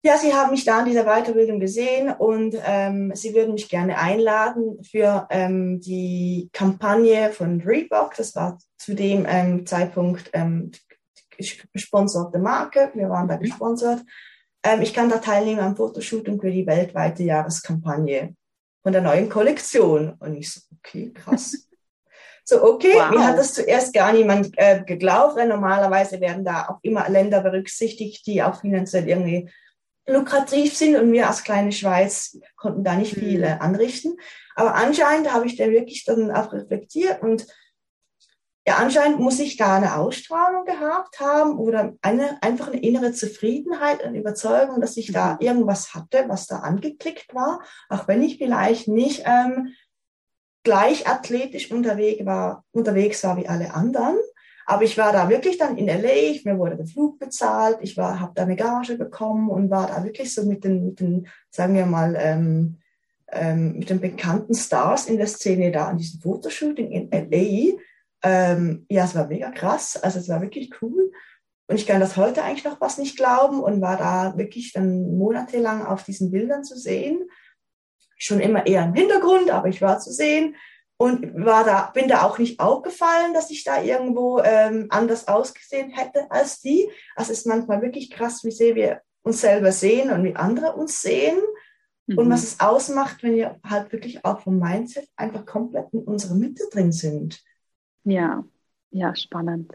[0.02, 3.98] Ja, sie haben mich da in dieser Weiterbildung gesehen und ähm, sie würden mich gerne
[3.98, 8.14] einladen für ähm, die Kampagne von Reebok.
[8.16, 10.70] Das war zu dem ähm, Zeitpunkt ähm,
[11.72, 12.90] gesponserte Marke.
[12.94, 13.40] Wir waren da mhm.
[13.40, 14.00] gesponsert.
[14.62, 18.34] Ähm, ich kann da teilnehmen am Fotoshooting für die weltweite Jahreskampagne
[18.82, 20.14] von der neuen Kollektion.
[20.18, 21.56] Und ich so, okay, krass.
[22.42, 23.10] So, okay, wow.
[23.10, 27.42] mir hat das zuerst gar niemand äh, geglaubt, weil normalerweise werden da auch immer Länder
[27.42, 29.48] berücksichtigt, die auch finanziell irgendwie
[30.06, 34.16] lukrativ sind und wir als kleine Schweiz konnten da nicht viel äh, anrichten.
[34.54, 37.46] Aber anscheinend habe ich da wirklich dann auch reflektiert und
[38.66, 44.04] ja, anscheinend muss ich da eine Ausstrahlung gehabt haben oder eine, einfach eine innere Zufriedenheit
[44.04, 45.38] und Überzeugung, dass ich da mhm.
[45.40, 49.74] irgendwas hatte, was da angeklickt war, auch wenn ich vielleicht nicht ähm,
[50.62, 54.18] gleich athletisch unterwegs war, unterwegs war wie alle anderen.
[54.66, 58.32] Aber ich war da wirklich dann in LA, mir wurde der Flug bezahlt, ich habe
[58.34, 61.86] da eine Gage bekommen und war da wirklich so mit den, mit den sagen wir
[61.86, 62.78] mal, ähm,
[63.32, 67.78] ähm, mit den bekannten Stars in der Szene da an diesem Fotoshooting in LA
[68.22, 69.96] ähm, ja, es war mega krass.
[69.96, 71.12] Also es war wirklich cool.
[71.66, 75.16] Und ich kann das heute eigentlich noch was nicht glauben und war da wirklich dann
[75.16, 77.28] monatelang auf diesen Bildern zu sehen.
[78.18, 80.56] Schon immer eher im Hintergrund, aber ich war zu sehen
[81.00, 85.88] und war da, bin da auch nicht aufgefallen, dass ich da irgendwo ähm, anders ausgesehen
[85.88, 86.90] hätte als die.
[87.16, 90.74] Also es ist manchmal wirklich krass, wie sehr wir uns selber sehen und wie andere
[90.74, 91.38] uns sehen
[92.06, 92.18] mhm.
[92.18, 96.34] und was es ausmacht, wenn wir halt wirklich auch vom Mindset einfach komplett in unserer
[96.34, 97.42] Mitte drin sind.
[98.04, 98.44] Ja,
[98.90, 99.72] ja, spannend.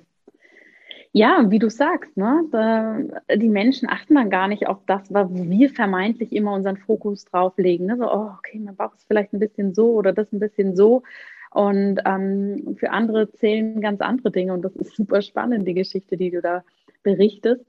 [1.17, 2.99] Ja, wie du sagst, ne, da,
[3.33, 7.87] die Menschen achten dann gar nicht auf das, wo wir vermeintlich immer unseren Fokus drauflegen.
[7.87, 7.95] Ne?
[7.95, 11.03] So, oh, okay, man braucht es vielleicht ein bisschen so oder das ein bisschen so.
[11.51, 14.51] Und ähm, für andere zählen ganz andere Dinge.
[14.51, 16.65] Und das ist super spannend, die Geschichte, die du da
[17.01, 17.65] berichtest.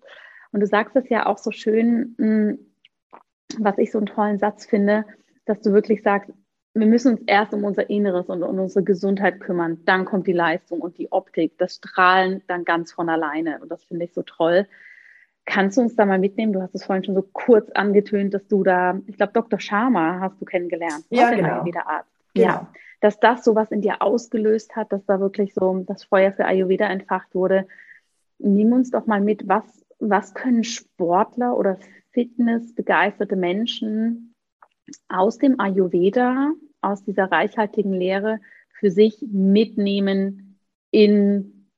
[0.50, 2.58] Und du sagst es ja auch so schön, mh, hm,
[3.60, 5.04] was ich so einen tollen Satz finde,
[5.44, 6.32] dass du wirklich sagst,
[6.80, 9.78] wir müssen uns erst um unser Inneres und um unsere Gesundheit kümmern.
[9.86, 13.58] Dann kommt die Leistung und die Optik, das Strahlen dann ganz von alleine.
[13.60, 14.66] Und das finde ich so toll.
[15.46, 16.52] Kannst du uns da mal mitnehmen?
[16.52, 19.58] Du hast es vorhin schon so kurz angetönt, dass du da, ich glaube, Dr.
[19.58, 21.04] Sharma hast du kennengelernt.
[21.08, 21.64] Ja, genau.
[21.64, 22.10] Wieder Arzt.
[22.34, 22.46] Genau.
[22.46, 26.32] Ja, dass das so was in dir ausgelöst hat, dass da wirklich so das Feuer
[26.32, 27.66] für Ayurveda entfacht wurde.
[28.38, 29.64] Nimm uns doch mal mit, was,
[29.98, 31.78] was können Sportler oder
[32.12, 34.34] fitnessbegeisterte Menschen
[35.08, 36.52] aus dem Ayurveda
[36.86, 38.40] aus dieser reichhaltigen Lehre
[38.78, 40.58] für sich mitnehmen
[40.90, 41.68] in,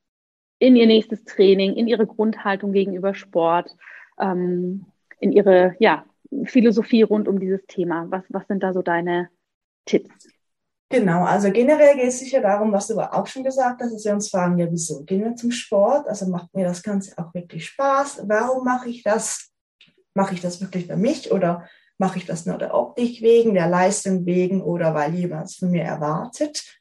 [0.58, 3.76] in ihr nächstes Training, in ihre Grundhaltung gegenüber Sport,
[4.20, 4.86] ähm,
[5.20, 6.04] in ihre ja,
[6.44, 8.06] Philosophie rund um dieses Thema.
[8.10, 9.28] Was, was sind da so deine
[9.84, 10.28] Tipps?
[10.90, 14.14] Genau, also generell geht es sicher darum, was du auch schon gesagt hast, dass wir
[14.14, 16.08] uns fragen, ja, wieso gehen wir zum Sport?
[16.08, 18.22] Also macht mir das Ganze auch wirklich Spaß?
[18.26, 19.50] Warum mache ich das?
[20.14, 21.68] Mache ich das wirklich für mich oder
[21.98, 25.70] Mache ich das nur der Optik wegen, der Leistung wegen oder weil jemand es von
[25.70, 26.78] mir erwartet?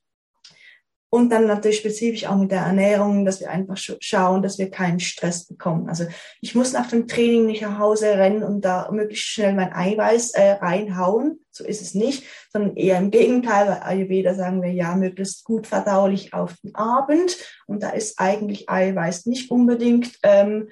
[1.10, 5.00] Und dann natürlich spezifisch auch mit der Ernährung, dass wir einfach schauen, dass wir keinen
[5.00, 5.88] Stress bekommen.
[5.88, 6.06] Also
[6.42, 10.32] ich muss nach dem Training nicht nach Hause rennen und da möglichst schnell mein Eiweiß
[10.32, 11.40] äh, reinhauen.
[11.50, 13.68] So ist es nicht, sondern eher im Gegenteil.
[13.68, 17.38] Bei Ayurveda sagen wir ja möglichst gut verdaulich auf den Abend.
[17.68, 20.68] Und da ist eigentlich Eiweiß nicht unbedingt ähm,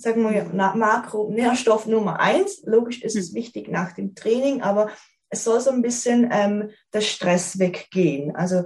[0.00, 2.62] sagen wir Makronährstoff Nummer eins.
[2.64, 3.34] Logisch ist es hm.
[3.34, 4.90] wichtig nach dem Training, aber
[5.28, 8.34] es soll so ein bisschen ähm, der Stress weggehen.
[8.34, 8.64] Also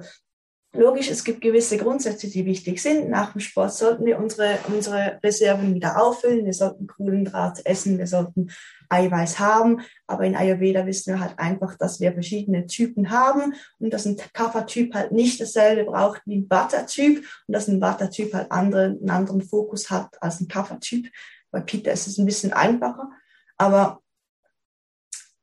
[0.77, 3.09] Logisch, es gibt gewisse Grundsätze, die wichtig sind.
[3.09, 6.45] Nach dem Sport sollten wir unsere, unsere Reserven wieder auffüllen.
[6.45, 8.51] Wir sollten Kohlenhydrate essen, wir sollten
[8.89, 9.83] Eiweiß haben.
[10.09, 14.17] Aber in Ayurveda wissen wir halt einfach, dass wir verschiedene Typen haben und dass ein
[14.33, 19.11] Kapha-Typ halt nicht dasselbe braucht wie ein Vata-Typ und dass ein Vata-Typ halt andere, einen
[19.11, 21.07] anderen Fokus hat als ein Kapha-Typ.
[21.53, 23.11] Bei Peter ist es ein bisschen einfacher.
[23.57, 24.03] Aber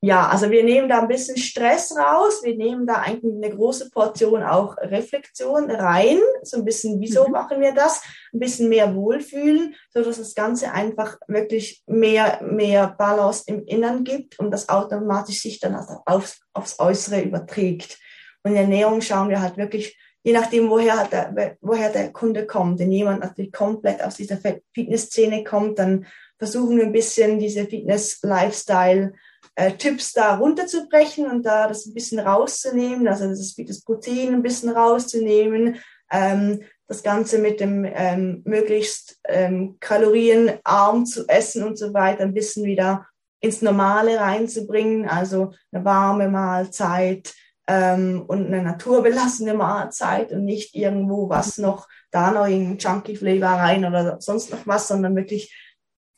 [0.04, 3.92] ja, also wir nehmen da ein bisschen Stress raus, wir nehmen da eigentlich eine große
[3.92, 7.34] Portion auch Reflexion rein, so ein bisschen, wieso mhm.
[7.34, 8.02] machen wir das,
[8.34, 14.04] ein bisschen mehr Wohlfühlen, so dass das Ganze einfach wirklich mehr, mehr Balance im Innern
[14.04, 18.00] gibt und das automatisch sich dann aufs, aufs Äußere überträgt.
[18.44, 22.48] Und in der Ernährung schauen wir halt wirklich, je nachdem, woher, der, woher der Kunde
[22.48, 24.40] kommt, wenn jemand natürlich komplett aus dieser
[24.74, 26.08] Fitnessszene kommt, dann
[26.40, 29.14] versuchen wir ein bisschen diese Fitness-Lifestyle
[29.56, 34.44] äh, Tipps da runterzubrechen und da das ein bisschen rauszunehmen, also das, das Protein ein
[34.44, 35.80] bisschen rauszunehmen,
[36.12, 42.34] ähm, das Ganze mit dem ähm, möglichst ähm, kalorienarm zu essen und so weiter, ein
[42.34, 43.08] bisschen wieder
[43.40, 47.34] ins Normale reinzubringen, also eine warme Mahlzeit
[47.68, 53.58] ähm, und eine naturbelassene Mahlzeit und nicht irgendwo was noch da noch in Junkie Flavor
[53.58, 55.56] rein oder sonst noch was, sondern wirklich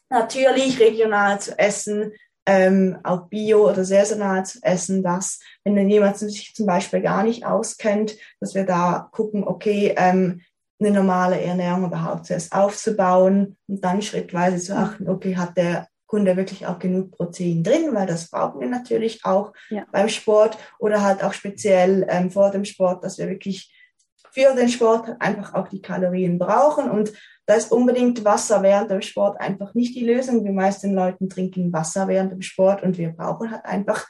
[0.10, 2.14] natürlich regional zu essen,
[2.46, 7.24] ähm, auch bio oder saisonal zu essen, dass wenn dann jemand sich zum Beispiel gar
[7.24, 10.42] nicht auskennt, dass wir da gucken, okay, ähm,
[10.80, 16.36] eine normale Ernährung überhaupt zuerst aufzubauen und dann schrittweise zu achten, okay, hat der Kunde
[16.36, 19.86] wirklich auch genug Protein drin, weil das brauchen wir natürlich auch ja.
[19.92, 23.74] beim Sport oder halt auch speziell ähm, vor dem Sport, dass wir wirklich
[24.34, 27.14] für den Sport einfach auch die Kalorien brauchen und
[27.46, 30.46] da ist unbedingt Wasser während dem Sport einfach nicht die Lösung.
[30.46, 34.08] Die meisten Leute trinken Wasser während dem Sport und wir brauchen halt einfach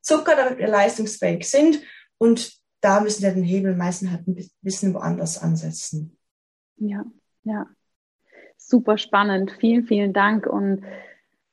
[0.00, 1.80] Zucker, damit wir leistungsfähig sind.
[2.18, 6.16] Und da müssen wir den Hebel meistens halt ein bisschen woanders ansetzen.
[6.76, 7.04] Ja,
[7.42, 7.66] ja.
[8.56, 9.52] Super spannend.
[9.58, 10.46] Vielen, vielen Dank.
[10.46, 10.84] Und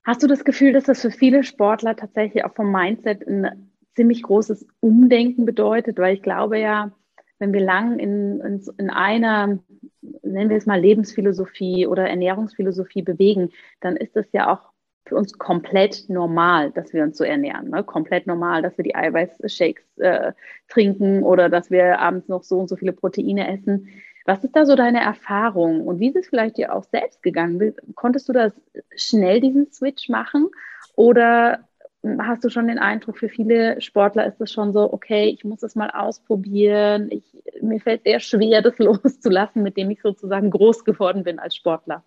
[0.03, 4.21] hast du das Gefühl, dass das für viele Sportler tatsächlich auch vom Mindset ein ziemlich
[4.21, 5.97] großes Umdenken bedeutet?
[5.97, 6.91] Weil ich glaube ja,
[7.39, 9.59] wenn wir lang in, in, in einer
[10.23, 14.69] nennen wir es mal Lebensphilosophie oder Ernährungsphilosophie bewegen, dann ist es ja auch
[15.05, 17.69] für uns komplett normal, dass wir uns so ernähren.
[17.69, 17.83] Ne?
[17.83, 20.33] Komplett normal, dass wir die Eiweißshakes äh,
[20.67, 23.89] trinken oder dass wir abends noch so und so viele Proteine essen.
[24.25, 27.73] Was ist da so deine Erfahrung und wie ist es vielleicht dir auch selbst gegangen?
[27.95, 28.53] Konntest du das
[28.95, 30.49] schnell diesen Switch machen
[30.95, 31.67] oder
[32.19, 35.63] hast du schon den Eindruck, für viele Sportler ist es schon so, okay, ich muss
[35.63, 37.09] es mal ausprobieren.
[37.11, 37.23] Ich,
[37.61, 42.03] mir fällt sehr schwer, das loszulassen, mit dem ich sozusagen groß geworden bin als Sportler.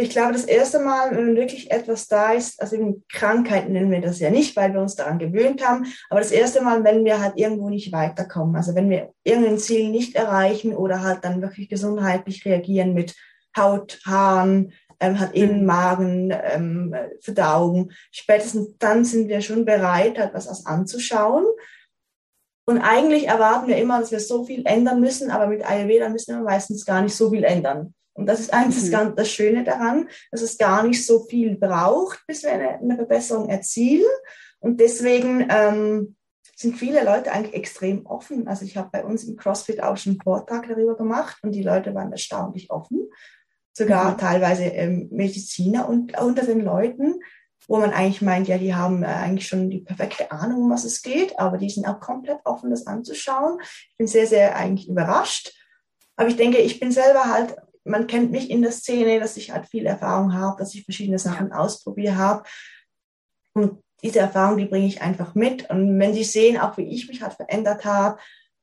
[0.00, 4.00] Ich glaube, das erste Mal, wenn wirklich etwas da ist, also in Krankheiten nennen wir
[4.00, 7.20] das ja nicht, weil wir uns daran gewöhnt haben, aber das erste Mal, wenn wir
[7.20, 11.68] halt irgendwo nicht weiterkommen, also wenn wir irgendein Ziel nicht erreichen oder halt dann wirklich
[11.68, 13.16] gesundheitlich reagieren mit
[13.56, 17.90] Haut, Haaren, ähm, hat eben Magen, ähm, Verdauung.
[18.10, 21.46] Spätestens dann sind wir schon bereit, halt was anzuschauen.
[22.66, 26.36] Und eigentlich erwarten wir immer, dass wir so viel ändern müssen, aber mit Ayurveda müssen
[26.36, 27.94] wir meistens gar nicht so viel ändern.
[28.12, 28.92] Und das ist eigentlich mhm.
[28.92, 32.96] das, das Schöne daran, dass es gar nicht so viel braucht, bis wir eine, eine
[32.96, 34.04] Verbesserung erzielen.
[34.58, 36.16] Und deswegen ähm,
[36.56, 38.48] sind viele Leute eigentlich extrem offen.
[38.48, 41.62] Also ich habe bei uns im CrossFit auch schon einen Vortrag darüber gemacht und die
[41.62, 43.08] Leute waren erstaunlich offen
[43.72, 44.18] sogar mhm.
[44.18, 47.20] teilweise ähm, Mediziner und, unter den Leuten,
[47.66, 50.84] wo man eigentlich meint, ja, die haben äh, eigentlich schon die perfekte Ahnung, um was
[50.84, 53.60] es geht, aber die sind auch komplett offen, das anzuschauen.
[53.60, 55.52] Ich bin sehr, sehr eigentlich überrascht.
[56.16, 59.50] Aber ich denke, ich bin selber halt, man kennt mich in der Szene, dass ich
[59.50, 62.42] halt viel Erfahrung habe, dass ich verschiedene Sachen ausprobiert habe.
[63.54, 65.68] Und diese Erfahrung, die bringe ich einfach mit.
[65.70, 68.18] Und wenn sie sehen, auch wie ich mich halt verändert habe,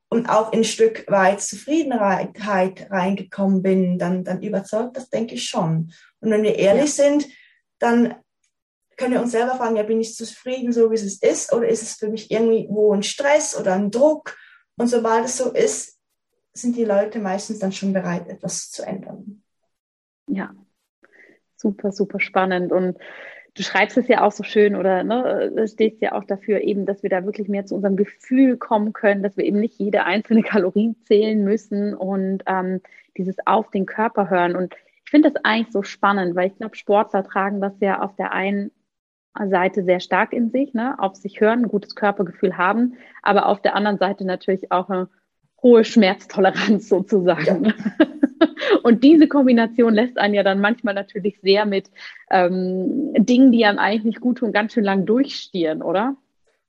[0.09, 5.91] und auch ein Stück weit Zufriedenheit reingekommen bin, dann, dann überzeugt das, denke ich schon.
[6.19, 7.05] Und wenn wir ehrlich ja.
[7.05, 7.27] sind,
[7.79, 8.15] dann
[8.97, 11.81] können wir uns selber fragen, ja, bin ich zufrieden, so wie es ist, oder ist
[11.81, 14.37] es für mich irgendwo ein Stress oder ein Druck?
[14.77, 15.99] Und sobald es so ist,
[16.53, 19.43] sind die Leute meistens dann schon bereit, etwas zu ändern.
[20.27, 20.55] Ja,
[21.57, 22.71] super, super spannend.
[22.71, 22.97] Und
[23.55, 27.03] du schreibst es ja auch so schön oder ne, stehst ja auch dafür eben, dass
[27.03, 30.43] wir da wirklich mehr zu unserem Gefühl kommen können, dass wir eben nicht jede einzelne
[30.43, 32.81] Kalorie zählen müssen und ähm,
[33.17, 34.55] dieses auf den Körper hören.
[34.55, 38.15] Und ich finde das eigentlich so spannend, weil ich glaube, Sportler tragen das ja auf
[38.15, 38.71] der einen
[39.49, 43.61] Seite sehr stark in sich, ne, auf sich hören, ein gutes Körpergefühl haben, aber auf
[43.61, 45.09] der anderen Seite natürlich auch eine
[45.61, 47.65] hohe Schmerztoleranz sozusagen.
[47.65, 47.73] Ja.
[48.83, 51.89] Und diese Kombination lässt einen ja dann manchmal natürlich sehr mit
[52.29, 56.15] ähm, Dingen, die einem eigentlich nicht gut tun, ganz schön lang durchstieren, oder?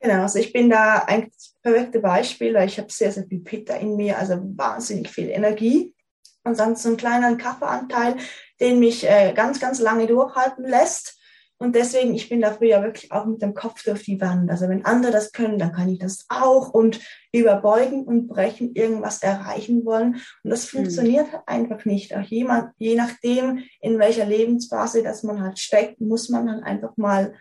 [0.01, 3.41] Genau, also ich bin da eigentlich das perfekte Beispiel, weil ich habe sehr, sehr viel
[3.41, 5.95] Pitta in mir, also wahnsinnig viel Energie
[6.45, 8.17] und dann so einen kleinen Kaffeeanteil,
[8.61, 11.16] den mich äh, ganz, ganz lange durchhalten lässt.
[11.59, 14.51] Und deswegen, ich bin da früher wirklich auch mit dem Kopf durch die Wand.
[14.51, 17.01] Also wenn andere das können, dann kann ich das auch und
[17.33, 20.17] überbeugen und brechen, irgendwas erreichen wollen.
[20.43, 20.81] Und das hm.
[20.81, 22.15] funktioniert halt einfach nicht.
[22.15, 26.95] Auch jemand, je nachdem, in welcher Lebensphase das man halt steckt, muss man dann einfach
[26.99, 27.35] mal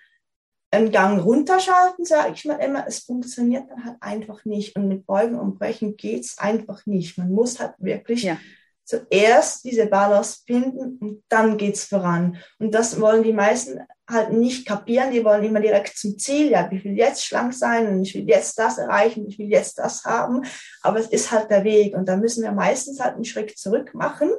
[0.71, 2.85] einen Gang runterschalten, sage ich mal immer.
[2.87, 4.77] Es funktioniert dann halt einfach nicht.
[4.77, 7.17] Und mit Beugen und Brechen geht's einfach nicht.
[7.17, 8.37] Man muss halt wirklich ja
[8.85, 12.37] zuerst diese Balance finden und dann geht's voran.
[12.59, 15.11] Und das wollen die meisten halt nicht kapieren.
[15.11, 16.51] Die wollen immer direkt zum Ziel.
[16.51, 19.79] Ja, ich will jetzt schlank sein und ich will jetzt das erreichen, ich will jetzt
[19.79, 20.43] das haben.
[20.81, 21.95] Aber es ist halt der Weg.
[21.95, 24.29] Und da müssen wir meistens halt einen Schritt zurück machen,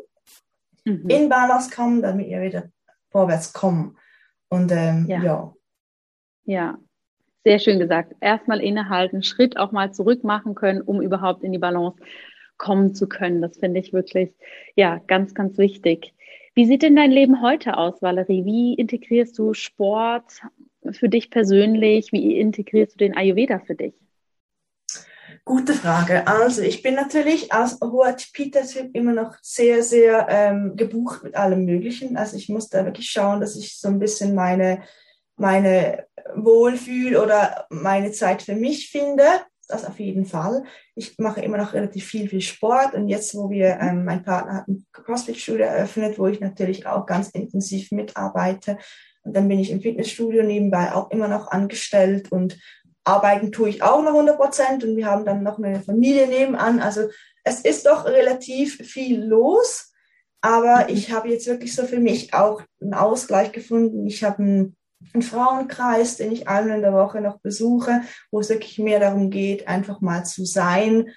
[0.85, 1.09] mhm.
[1.09, 2.65] in Balance kommen, damit wir wieder
[3.11, 3.97] vorwärts kommen.
[4.49, 5.23] Und ähm, ja.
[5.23, 5.53] ja.
[6.45, 6.79] Ja,
[7.45, 8.15] sehr schön gesagt.
[8.21, 11.99] Erstmal innehalten, Schritt auch mal zurück machen können, um überhaupt in die Balance
[12.57, 13.43] kommen zu können.
[13.43, 14.33] Das finde ich wirklich,
[14.77, 16.15] ja, ganz, ganz wichtig.
[16.59, 18.47] Wie sieht denn dein Leben heute aus, Valerie?
[18.47, 20.40] Wie integrierst du Sport
[20.90, 22.12] für dich persönlich?
[22.12, 23.92] Wie integrierst du den Ayurveda für dich?
[25.45, 26.27] Gute Frage.
[26.27, 31.66] Also ich bin natürlich als Huat Peter-Typ immer noch sehr, sehr ähm, gebucht mit allem
[31.66, 32.16] Möglichen.
[32.16, 34.83] Also ich muss da wirklich schauen, dass ich so ein bisschen meine,
[35.37, 39.25] meine Wohlfühl oder meine Zeit für mich finde
[39.67, 40.65] das auf jeden Fall.
[40.95, 44.55] Ich mache immer noch relativ viel, viel Sport und jetzt, wo wir, ähm, mein Partner
[44.55, 48.79] hat ein CrossFit-Studio eröffnet, wo ich natürlich auch ganz intensiv mitarbeite
[49.27, 52.59] und dann bin ich im Fitnessstudio nebenbei auch immer noch angestellt und
[53.03, 56.81] arbeiten tue ich auch noch 100 Prozent und wir haben dann noch eine Familie nebenan.
[56.81, 57.09] Also
[57.43, 59.93] es ist doch relativ viel los,
[60.41, 60.95] aber mhm.
[60.95, 64.07] ich habe jetzt wirklich so für mich auch einen Ausgleich gefunden.
[64.07, 64.77] Ich habe ein
[65.13, 69.31] einen Frauenkreis, den ich einmal in der Woche noch besuche, wo es wirklich mehr darum
[69.31, 71.11] geht, einfach mal zu sein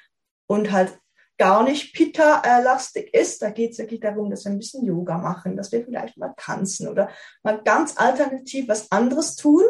[0.47, 0.97] und halt
[1.37, 3.41] gar nicht Pitta-lastig ist.
[3.41, 6.33] Da geht es wirklich darum, dass wir ein bisschen Yoga machen, dass wir vielleicht mal
[6.37, 7.09] tanzen oder
[7.43, 9.63] mal ganz alternativ was anderes tun.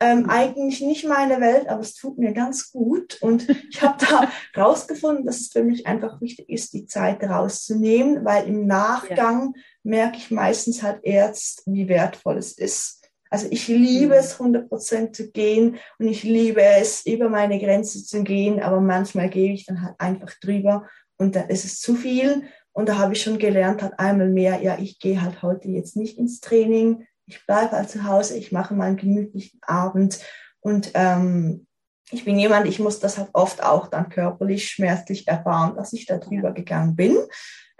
[0.00, 3.22] Ähm, eigentlich nicht meine Welt, aber es tut mir ganz gut.
[3.22, 4.28] Und ich habe da
[4.60, 9.62] rausgefunden, dass es für mich einfach wichtig ist, die Zeit rauszunehmen, weil im Nachgang ja.
[9.84, 13.01] merke ich meistens halt erst, wie wertvoll es ist
[13.32, 18.04] also ich liebe es, 100 Prozent zu gehen und ich liebe es, über meine Grenze
[18.04, 21.94] zu gehen, aber manchmal gehe ich dann halt einfach drüber und dann ist es zu
[21.94, 22.42] viel.
[22.72, 25.96] Und da habe ich schon gelernt, halt einmal mehr, ja, ich gehe halt heute jetzt
[25.96, 30.20] nicht ins Training, ich bleibe halt zu Hause, ich mache meinen gemütlichen Abend
[30.60, 31.66] und ähm,
[32.10, 36.04] ich bin jemand, ich muss das halt oft auch dann körperlich, schmerzlich erfahren, dass ich
[36.04, 37.16] da drüber gegangen bin.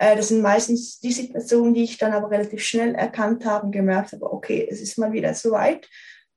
[0.03, 3.73] Äh, das sind meistens die Situationen, die ich dann aber relativ schnell erkannt habe und
[3.73, 5.89] gemerkt habe, okay, es ist mal wieder soweit.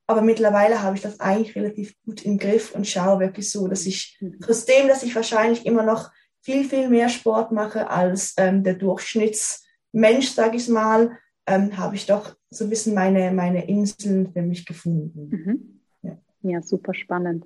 [0.05, 3.87] Aber mittlerweile habe ich das eigentlich relativ gut im Griff und schaue wirklich so, dass
[3.87, 4.39] ich, mhm.
[4.39, 10.29] trotzdem, dass ich wahrscheinlich immer noch viel, viel mehr Sport mache als ähm, der Durchschnittsmensch,
[10.29, 14.67] sage ich mal, ähm, habe ich doch so ein bisschen meine, meine Inseln für mich
[14.67, 15.29] gefunden.
[15.31, 15.81] Mhm.
[16.03, 16.17] Ja.
[16.43, 17.45] ja, super spannend.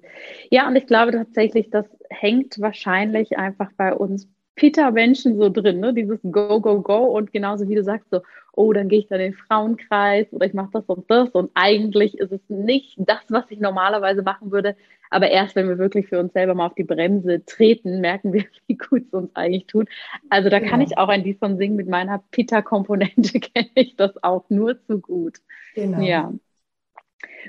[0.50, 4.28] Ja, und ich glaube tatsächlich, das hängt wahrscheinlich einfach bei uns
[4.60, 5.94] Peter-Menschen so drin, ne?
[5.94, 9.22] dieses Go, Go, Go und genauso wie du sagst, so, oh, dann gehe ich dann
[9.22, 13.22] in den Frauenkreis oder ich mache das und das und eigentlich ist es nicht das,
[13.30, 14.76] was ich normalerweise machen würde,
[15.10, 18.44] aber erst wenn wir wirklich für uns selber mal auf die Bremse treten, merken wir,
[18.68, 19.88] wie gut es uns eigentlich tut.
[20.30, 20.92] Also da kann genau.
[20.92, 25.00] ich auch ein Lied von singen mit meiner Peter-Komponente, kenne ich das auch nur zu
[25.00, 25.38] gut.
[25.74, 26.02] Genau.
[26.02, 26.34] Ja.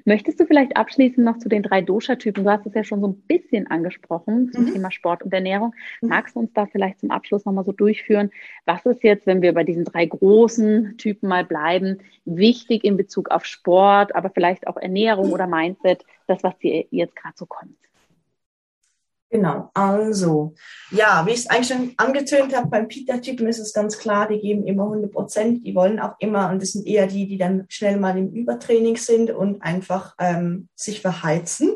[0.04, 2.44] Möchtest du vielleicht abschließend noch zu den drei Dosha-Typen?
[2.44, 4.72] Du hast es ja schon so ein bisschen angesprochen zum mhm.
[4.72, 5.74] Thema Sport und Ernährung.
[6.00, 6.08] Mhm.
[6.08, 8.30] Magst du uns da vielleicht zum Abschluss nochmal so durchführen?
[8.66, 13.30] Was ist jetzt, wenn wir bei diesen drei großen Typen mal bleiben, wichtig in Bezug
[13.30, 17.76] auf Sport, aber vielleicht auch Ernährung oder Mindset, das, was dir jetzt gerade so kommt?
[19.32, 20.54] Genau, also,
[20.90, 24.40] ja, wie ich es eigentlich schon angetönt habe, beim Peter-Typen ist es ganz klar, die
[24.40, 27.64] geben immer 100 Prozent, die wollen auch immer, und das sind eher die, die dann
[27.68, 31.72] schnell mal im Übertraining sind und einfach ähm, sich verheizen.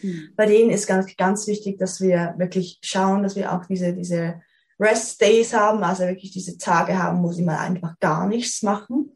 [0.00, 0.28] Mhm.
[0.36, 4.40] Bei denen ist ganz, ganz wichtig, dass wir wirklich schauen, dass wir auch diese, diese
[4.78, 9.15] Rest Days haben, also wirklich diese Tage haben, wo sie mal einfach gar nichts machen.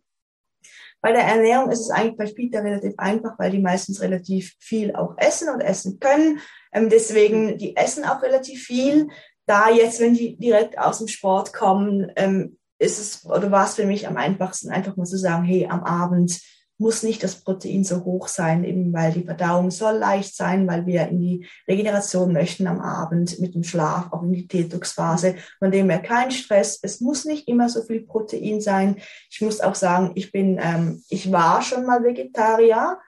[1.02, 4.94] Bei der Ernährung ist es eigentlich bei Peter relativ einfach, weil die meistens relativ viel
[4.94, 6.40] auch essen und essen können.
[6.72, 9.08] Ähm, deswegen, die essen auch relativ viel.
[9.46, 13.74] Da jetzt, wenn die direkt aus dem Sport kommen, ähm, ist es oder war es
[13.74, 16.40] für mich am einfachsten, einfach mal zu sagen, hey, am Abend
[16.80, 20.86] muss nicht das Protein so hoch sein, eben weil die Verdauung soll leicht sein, weil
[20.86, 25.36] wir in die Regeneration möchten am Abend mit dem Schlaf, auch in die Detox-Phase.
[25.58, 26.78] Von dem her kein Stress.
[26.80, 28.96] Es muss nicht immer so viel Protein sein.
[29.30, 32.98] Ich muss auch sagen, ich bin, ähm, ich war schon mal Vegetarier.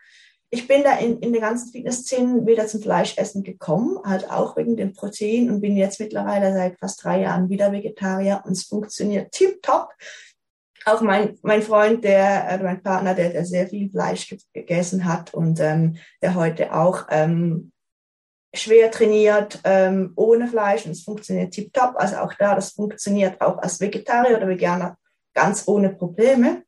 [0.51, 4.77] Ich bin da in, in der ganzen Fitnessszene wieder zum Fleischessen gekommen, halt auch wegen
[4.77, 9.33] dem Protein und bin jetzt mittlerweile seit fast drei Jahren wieder Vegetarier und es funktioniert
[9.33, 9.89] tipptopp
[10.87, 15.35] auch mein, mein Freund, der, äh, mein Partner, der, der sehr viel Fleisch gegessen hat
[15.35, 17.73] und ähm, der heute auch ähm,
[18.55, 21.95] schwer trainiert ähm, ohne Fleisch und es funktioniert tiptop.
[21.97, 24.97] Also auch da, das funktioniert auch als Vegetarier oder Veganer
[25.35, 26.63] ganz ohne Probleme.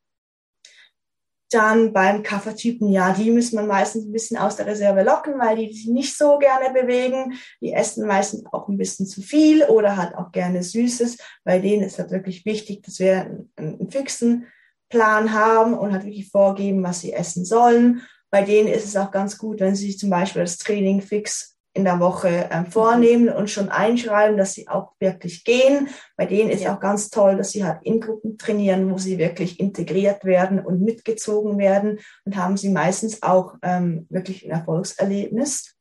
[1.54, 5.56] Dann beim Kaffertypen, ja, die muss man meistens ein bisschen aus der Reserve locken, weil
[5.56, 7.34] die sich nicht so gerne bewegen.
[7.60, 11.16] Die essen meistens auch ein bisschen zu viel oder halt auch gerne Süßes.
[11.44, 14.48] Bei denen ist halt wirklich wichtig, dass wir einen, einen fixen
[14.88, 18.02] Plan haben und halt wirklich vorgeben, was sie essen sollen.
[18.30, 21.53] Bei denen ist es auch ganz gut, wenn sie sich zum Beispiel das Training fix
[21.74, 25.88] in der Woche ähm, vornehmen und schon einschreiben, dass sie auch wirklich gehen.
[26.16, 26.74] Bei denen ist ja.
[26.74, 30.80] auch ganz toll, dass sie halt in Gruppen trainieren, wo sie wirklich integriert werden und
[30.80, 35.73] mitgezogen werden und haben sie meistens auch ähm, wirklich ein Erfolgserlebnis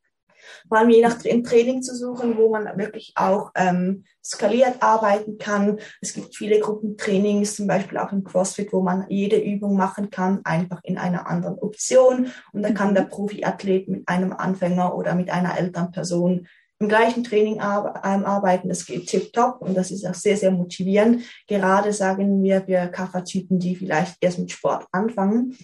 [0.67, 5.79] vor allem je nach Training zu suchen, wo man wirklich auch ähm, skaliert arbeiten kann.
[6.01, 10.41] Es gibt viele Gruppentrainings, zum Beispiel auch im CrossFit, wo man jede Übung machen kann,
[10.43, 12.31] einfach in einer anderen Option.
[12.51, 12.95] Und da kann mhm.
[12.95, 16.47] der Profiathlet mit einem Anfänger oder mit einer Elternperson
[16.79, 18.69] im gleichen Training ähm, arbeiten.
[18.69, 21.23] Das geht tipptopp und das ist auch sehr, sehr motivierend.
[21.47, 25.57] Gerade sagen wir, wir Kaffertypen, die vielleicht erst mit Sport anfangen,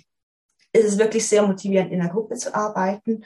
[0.72, 3.26] ist es wirklich sehr motivierend, in einer Gruppe zu arbeiten.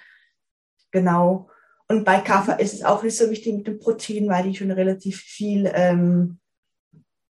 [0.91, 1.49] Genau.
[1.93, 4.71] Und bei Kaffer ist es auch nicht so wichtig mit dem Protein, weil die schon
[4.71, 6.39] relativ viel ähm,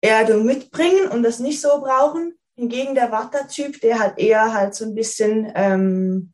[0.00, 2.38] Erdung mitbringen und das nicht so brauchen.
[2.56, 6.32] Hingegen der Watter-Typ, der halt eher halt so ein bisschen ähm,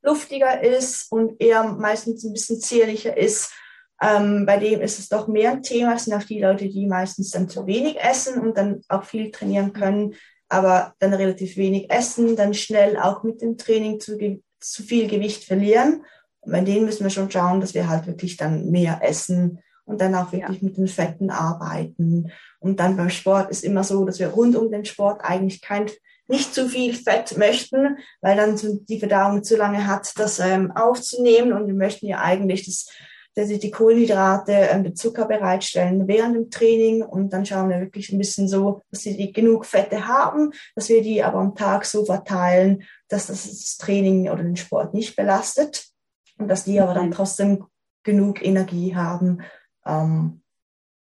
[0.00, 3.52] luftiger ist und eher meistens ein bisschen zierlicher ist,
[4.00, 5.96] ähm, bei dem ist es doch mehr ein Thema.
[5.96, 9.30] Es sind auch die Leute, die meistens dann zu wenig essen und dann auch viel
[9.30, 10.14] trainieren können,
[10.48, 14.16] aber dann relativ wenig essen, dann schnell auch mit dem Training zu,
[14.60, 16.04] zu viel Gewicht verlieren
[16.46, 20.14] bei denen müssen wir schon schauen, dass wir halt wirklich dann mehr essen und dann
[20.14, 20.66] auch wirklich ja.
[20.66, 22.30] mit den Fetten arbeiten.
[22.58, 25.90] Und dann beim Sport ist immer so, dass wir rund um den Sport eigentlich kein
[26.26, 31.52] nicht zu viel Fett möchten, weil dann die Verdauung zu lange hat, das ähm, aufzunehmen.
[31.52, 32.88] Und wir möchten ja eigentlich, dass,
[33.34, 37.02] dass die Kohlenhydrate, ähm, den Zucker bereitstellen während dem Training.
[37.02, 40.88] Und dann schauen wir wirklich ein bisschen so, dass sie die genug Fette haben, dass
[40.88, 45.16] wir die aber am Tag so verteilen, dass das das Training oder den Sport nicht
[45.16, 45.93] belastet
[46.38, 47.64] und dass die aber dann trotzdem
[48.02, 49.42] genug Energie haben.
[49.86, 50.42] Ähm,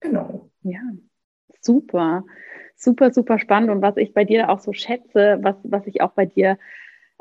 [0.00, 0.50] genau.
[0.62, 0.80] Ja,
[1.60, 2.24] super.
[2.76, 3.70] Super, super spannend.
[3.70, 6.58] Und was ich bei dir auch so schätze, was, was ich auch bei dir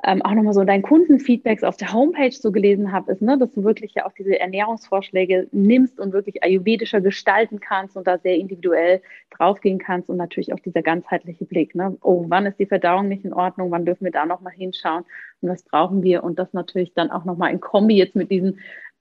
[0.03, 3.51] ähm, auch nochmal so dein Kundenfeedbacks auf der Homepage so gelesen habe, ist, ne, dass
[3.53, 8.35] du wirklich ja auch diese Ernährungsvorschläge nimmst und wirklich ayurvedischer gestalten kannst und da sehr
[8.35, 11.75] individuell draufgehen kannst und natürlich auch dieser ganzheitliche Blick.
[11.75, 11.97] Ne?
[12.01, 13.71] Oh, wann ist die Verdauung nicht in Ordnung?
[13.71, 15.05] Wann dürfen wir da nochmal hinschauen?
[15.41, 16.23] Und was brauchen wir?
[16.23, 18.59] Und das natürlich dann auch nochmal in Kombi jetzt mit diesen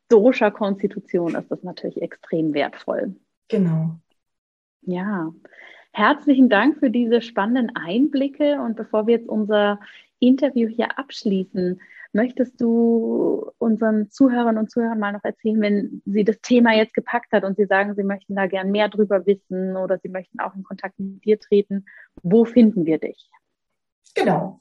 [0.08, 3.16] Dosha-Konstitution ist das natürlich extrem wertvoll.
[3.48, 3.96] Genau.
[4.82, 5.32] Ja,
[5.92, 8.60] herzlichen Dank für diese spannenden Einblicke.
[8.60, 9.80] Und bevor wir jetzt unser
[10.26, 11.80] Interview hier abschließen,
[12.12, 17.32] möchtest du unseren Zuhörern und Zuhörern mal noch erzählen, wenn sie das Thema jetzt gepackt
[17.32, 20.54] hat und sie sagen, sie möchten da gern mehr drüber wissen oder sie möchten auch
[20.54, 21.86] in Kontakt mit dir treten,
[22.22, 23.30] wo finden wir dich?
[24.14, 24.60] Genau.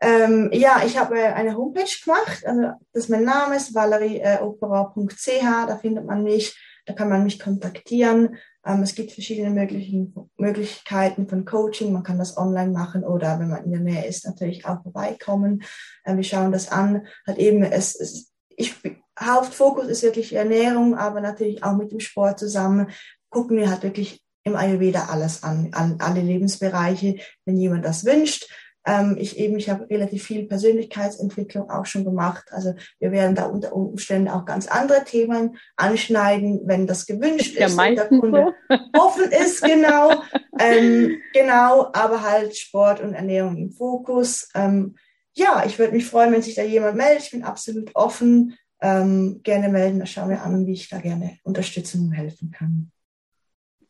[0.00, 2.46] Ähm, ja, ich habe eine Homepage gemacht.
[2.46, 5.42] Also das ist mein Name ist valerieopera.ch.
[5.42, 6.56] Da findet man mich.
[6.88, 8.36] Da kann man mich kontaktieren.
[8.64, 11.92] Ähm, es gibt verschiedene möglichen, Möglichkeiten von Coaching.
[11.92, 15.62] Man kann das online machen oder wenn man in der Nähe ist, natürlich auch vorbeikommen.
[16.06, 17.06] Ähm, wir schauen das an.
[17.26, 18.74] Halt eben, es, es ich,
[19.20, 22.88] Hauptfokus ist wirklich Ernährung, aber natürlich auch mit dem Sport zusammen
[23.28, 28.50] gucken wir halt wirklich im Ayurveda alles an, an alle Lebensbereiche, wenn jemand das wünscht.
[28.88, 32.46] Ähm, ich eben, ich habe relativ viel Persönlichkeitsentwicklung auch schon gemacht.
[32.52, 37.76] Also wir werden da unter Umständen auch ganz andere Themen anschneiden, wenn das gewünscht ist,
[37.76, 38.76] ja, der Kunde so.
[38.98, 40.22] offen ist, genau.
[40.58, 44.48] ähm, genau, aber halt Sport und Ernährung im Fokus.
[44.54, 44.96] Ähm,
[45.34, 47.24] ja, ich würde mich freuen, wenn sich da jemand meldet.
[47.24, 48.56] Ich bin absolut offen.
[48.80, 52.90] Ähm, gerne melden, da schauen wir an, wie ich da gerne unterstützen und helfen kann.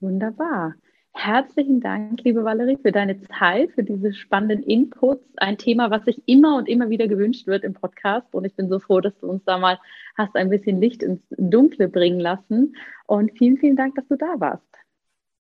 [0.01, 0.75] Wunderbar.
[1.21, 5.25] Herzlichen Dank, liebe Valerie, für deine Zeit, für diese spannenden Inputs.
[5.39, 8.33] Ein Thema, was sich immer und immer wieder gewünscht wird im Podcast.
[8.37, 9.81] Und ich bin so froh, dass du uns da mal
[10.17, 12.77] hast ein bisschen Licht ins Dunkle bringen lassen.
[13.09, 14.63] Und vielen, vielen Dank, dass du da warst.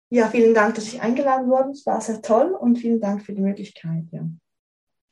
[0.09, 1.71] Ja, vielen Dank, dass ich eingeladen wurde.
[1.71, 4.05] Es war sehr toll und vielen Dank für die Möglichkeit.
[4.11, 4.21] Ja.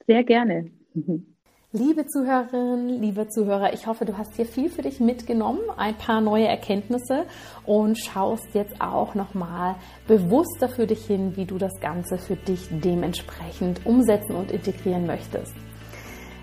[0.08, 0.72] Sehr gerne.
[1.78, 6.22] Liebe Zuhörerinnen, liebe Zuhörer, ich hoffe, du hast hier viel für dich mitgenommen, ein paar
[6.22, 7.26] neue Erkenntnisse
[7.66, 9.76] und schaust jetzt auch nochmal
[10.08, 15.54] bewusster für dich hin, wie du das Ganze für dich dementsprechend umsetzen und integrieren möchtest.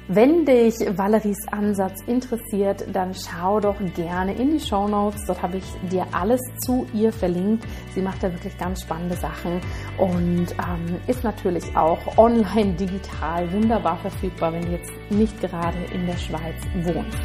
[0.08, 5.24] Wenn dich Valeries Ansatz interessiert, dann schau doch gerne in die Show Notes.
[5.26, 7.64] Dort habe ich dir alles zu ihr verlinkt.
[7.94, 9.60] Sie macht da wirklich ganz spannende Sachen
[9.98, 16.04] und ähm, ist natürlich auch online digital wunderbar verfügbar, wenn du jetzt nicht gerade in
[16.06, 17.18] der Schweiz wohnst.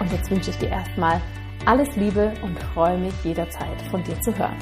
[0.00, 1.20] Und jetzt wünsche ich dir erstmal
[1.66, 4.56] alles Liebe und freue mich jederzeit von dir zu hören.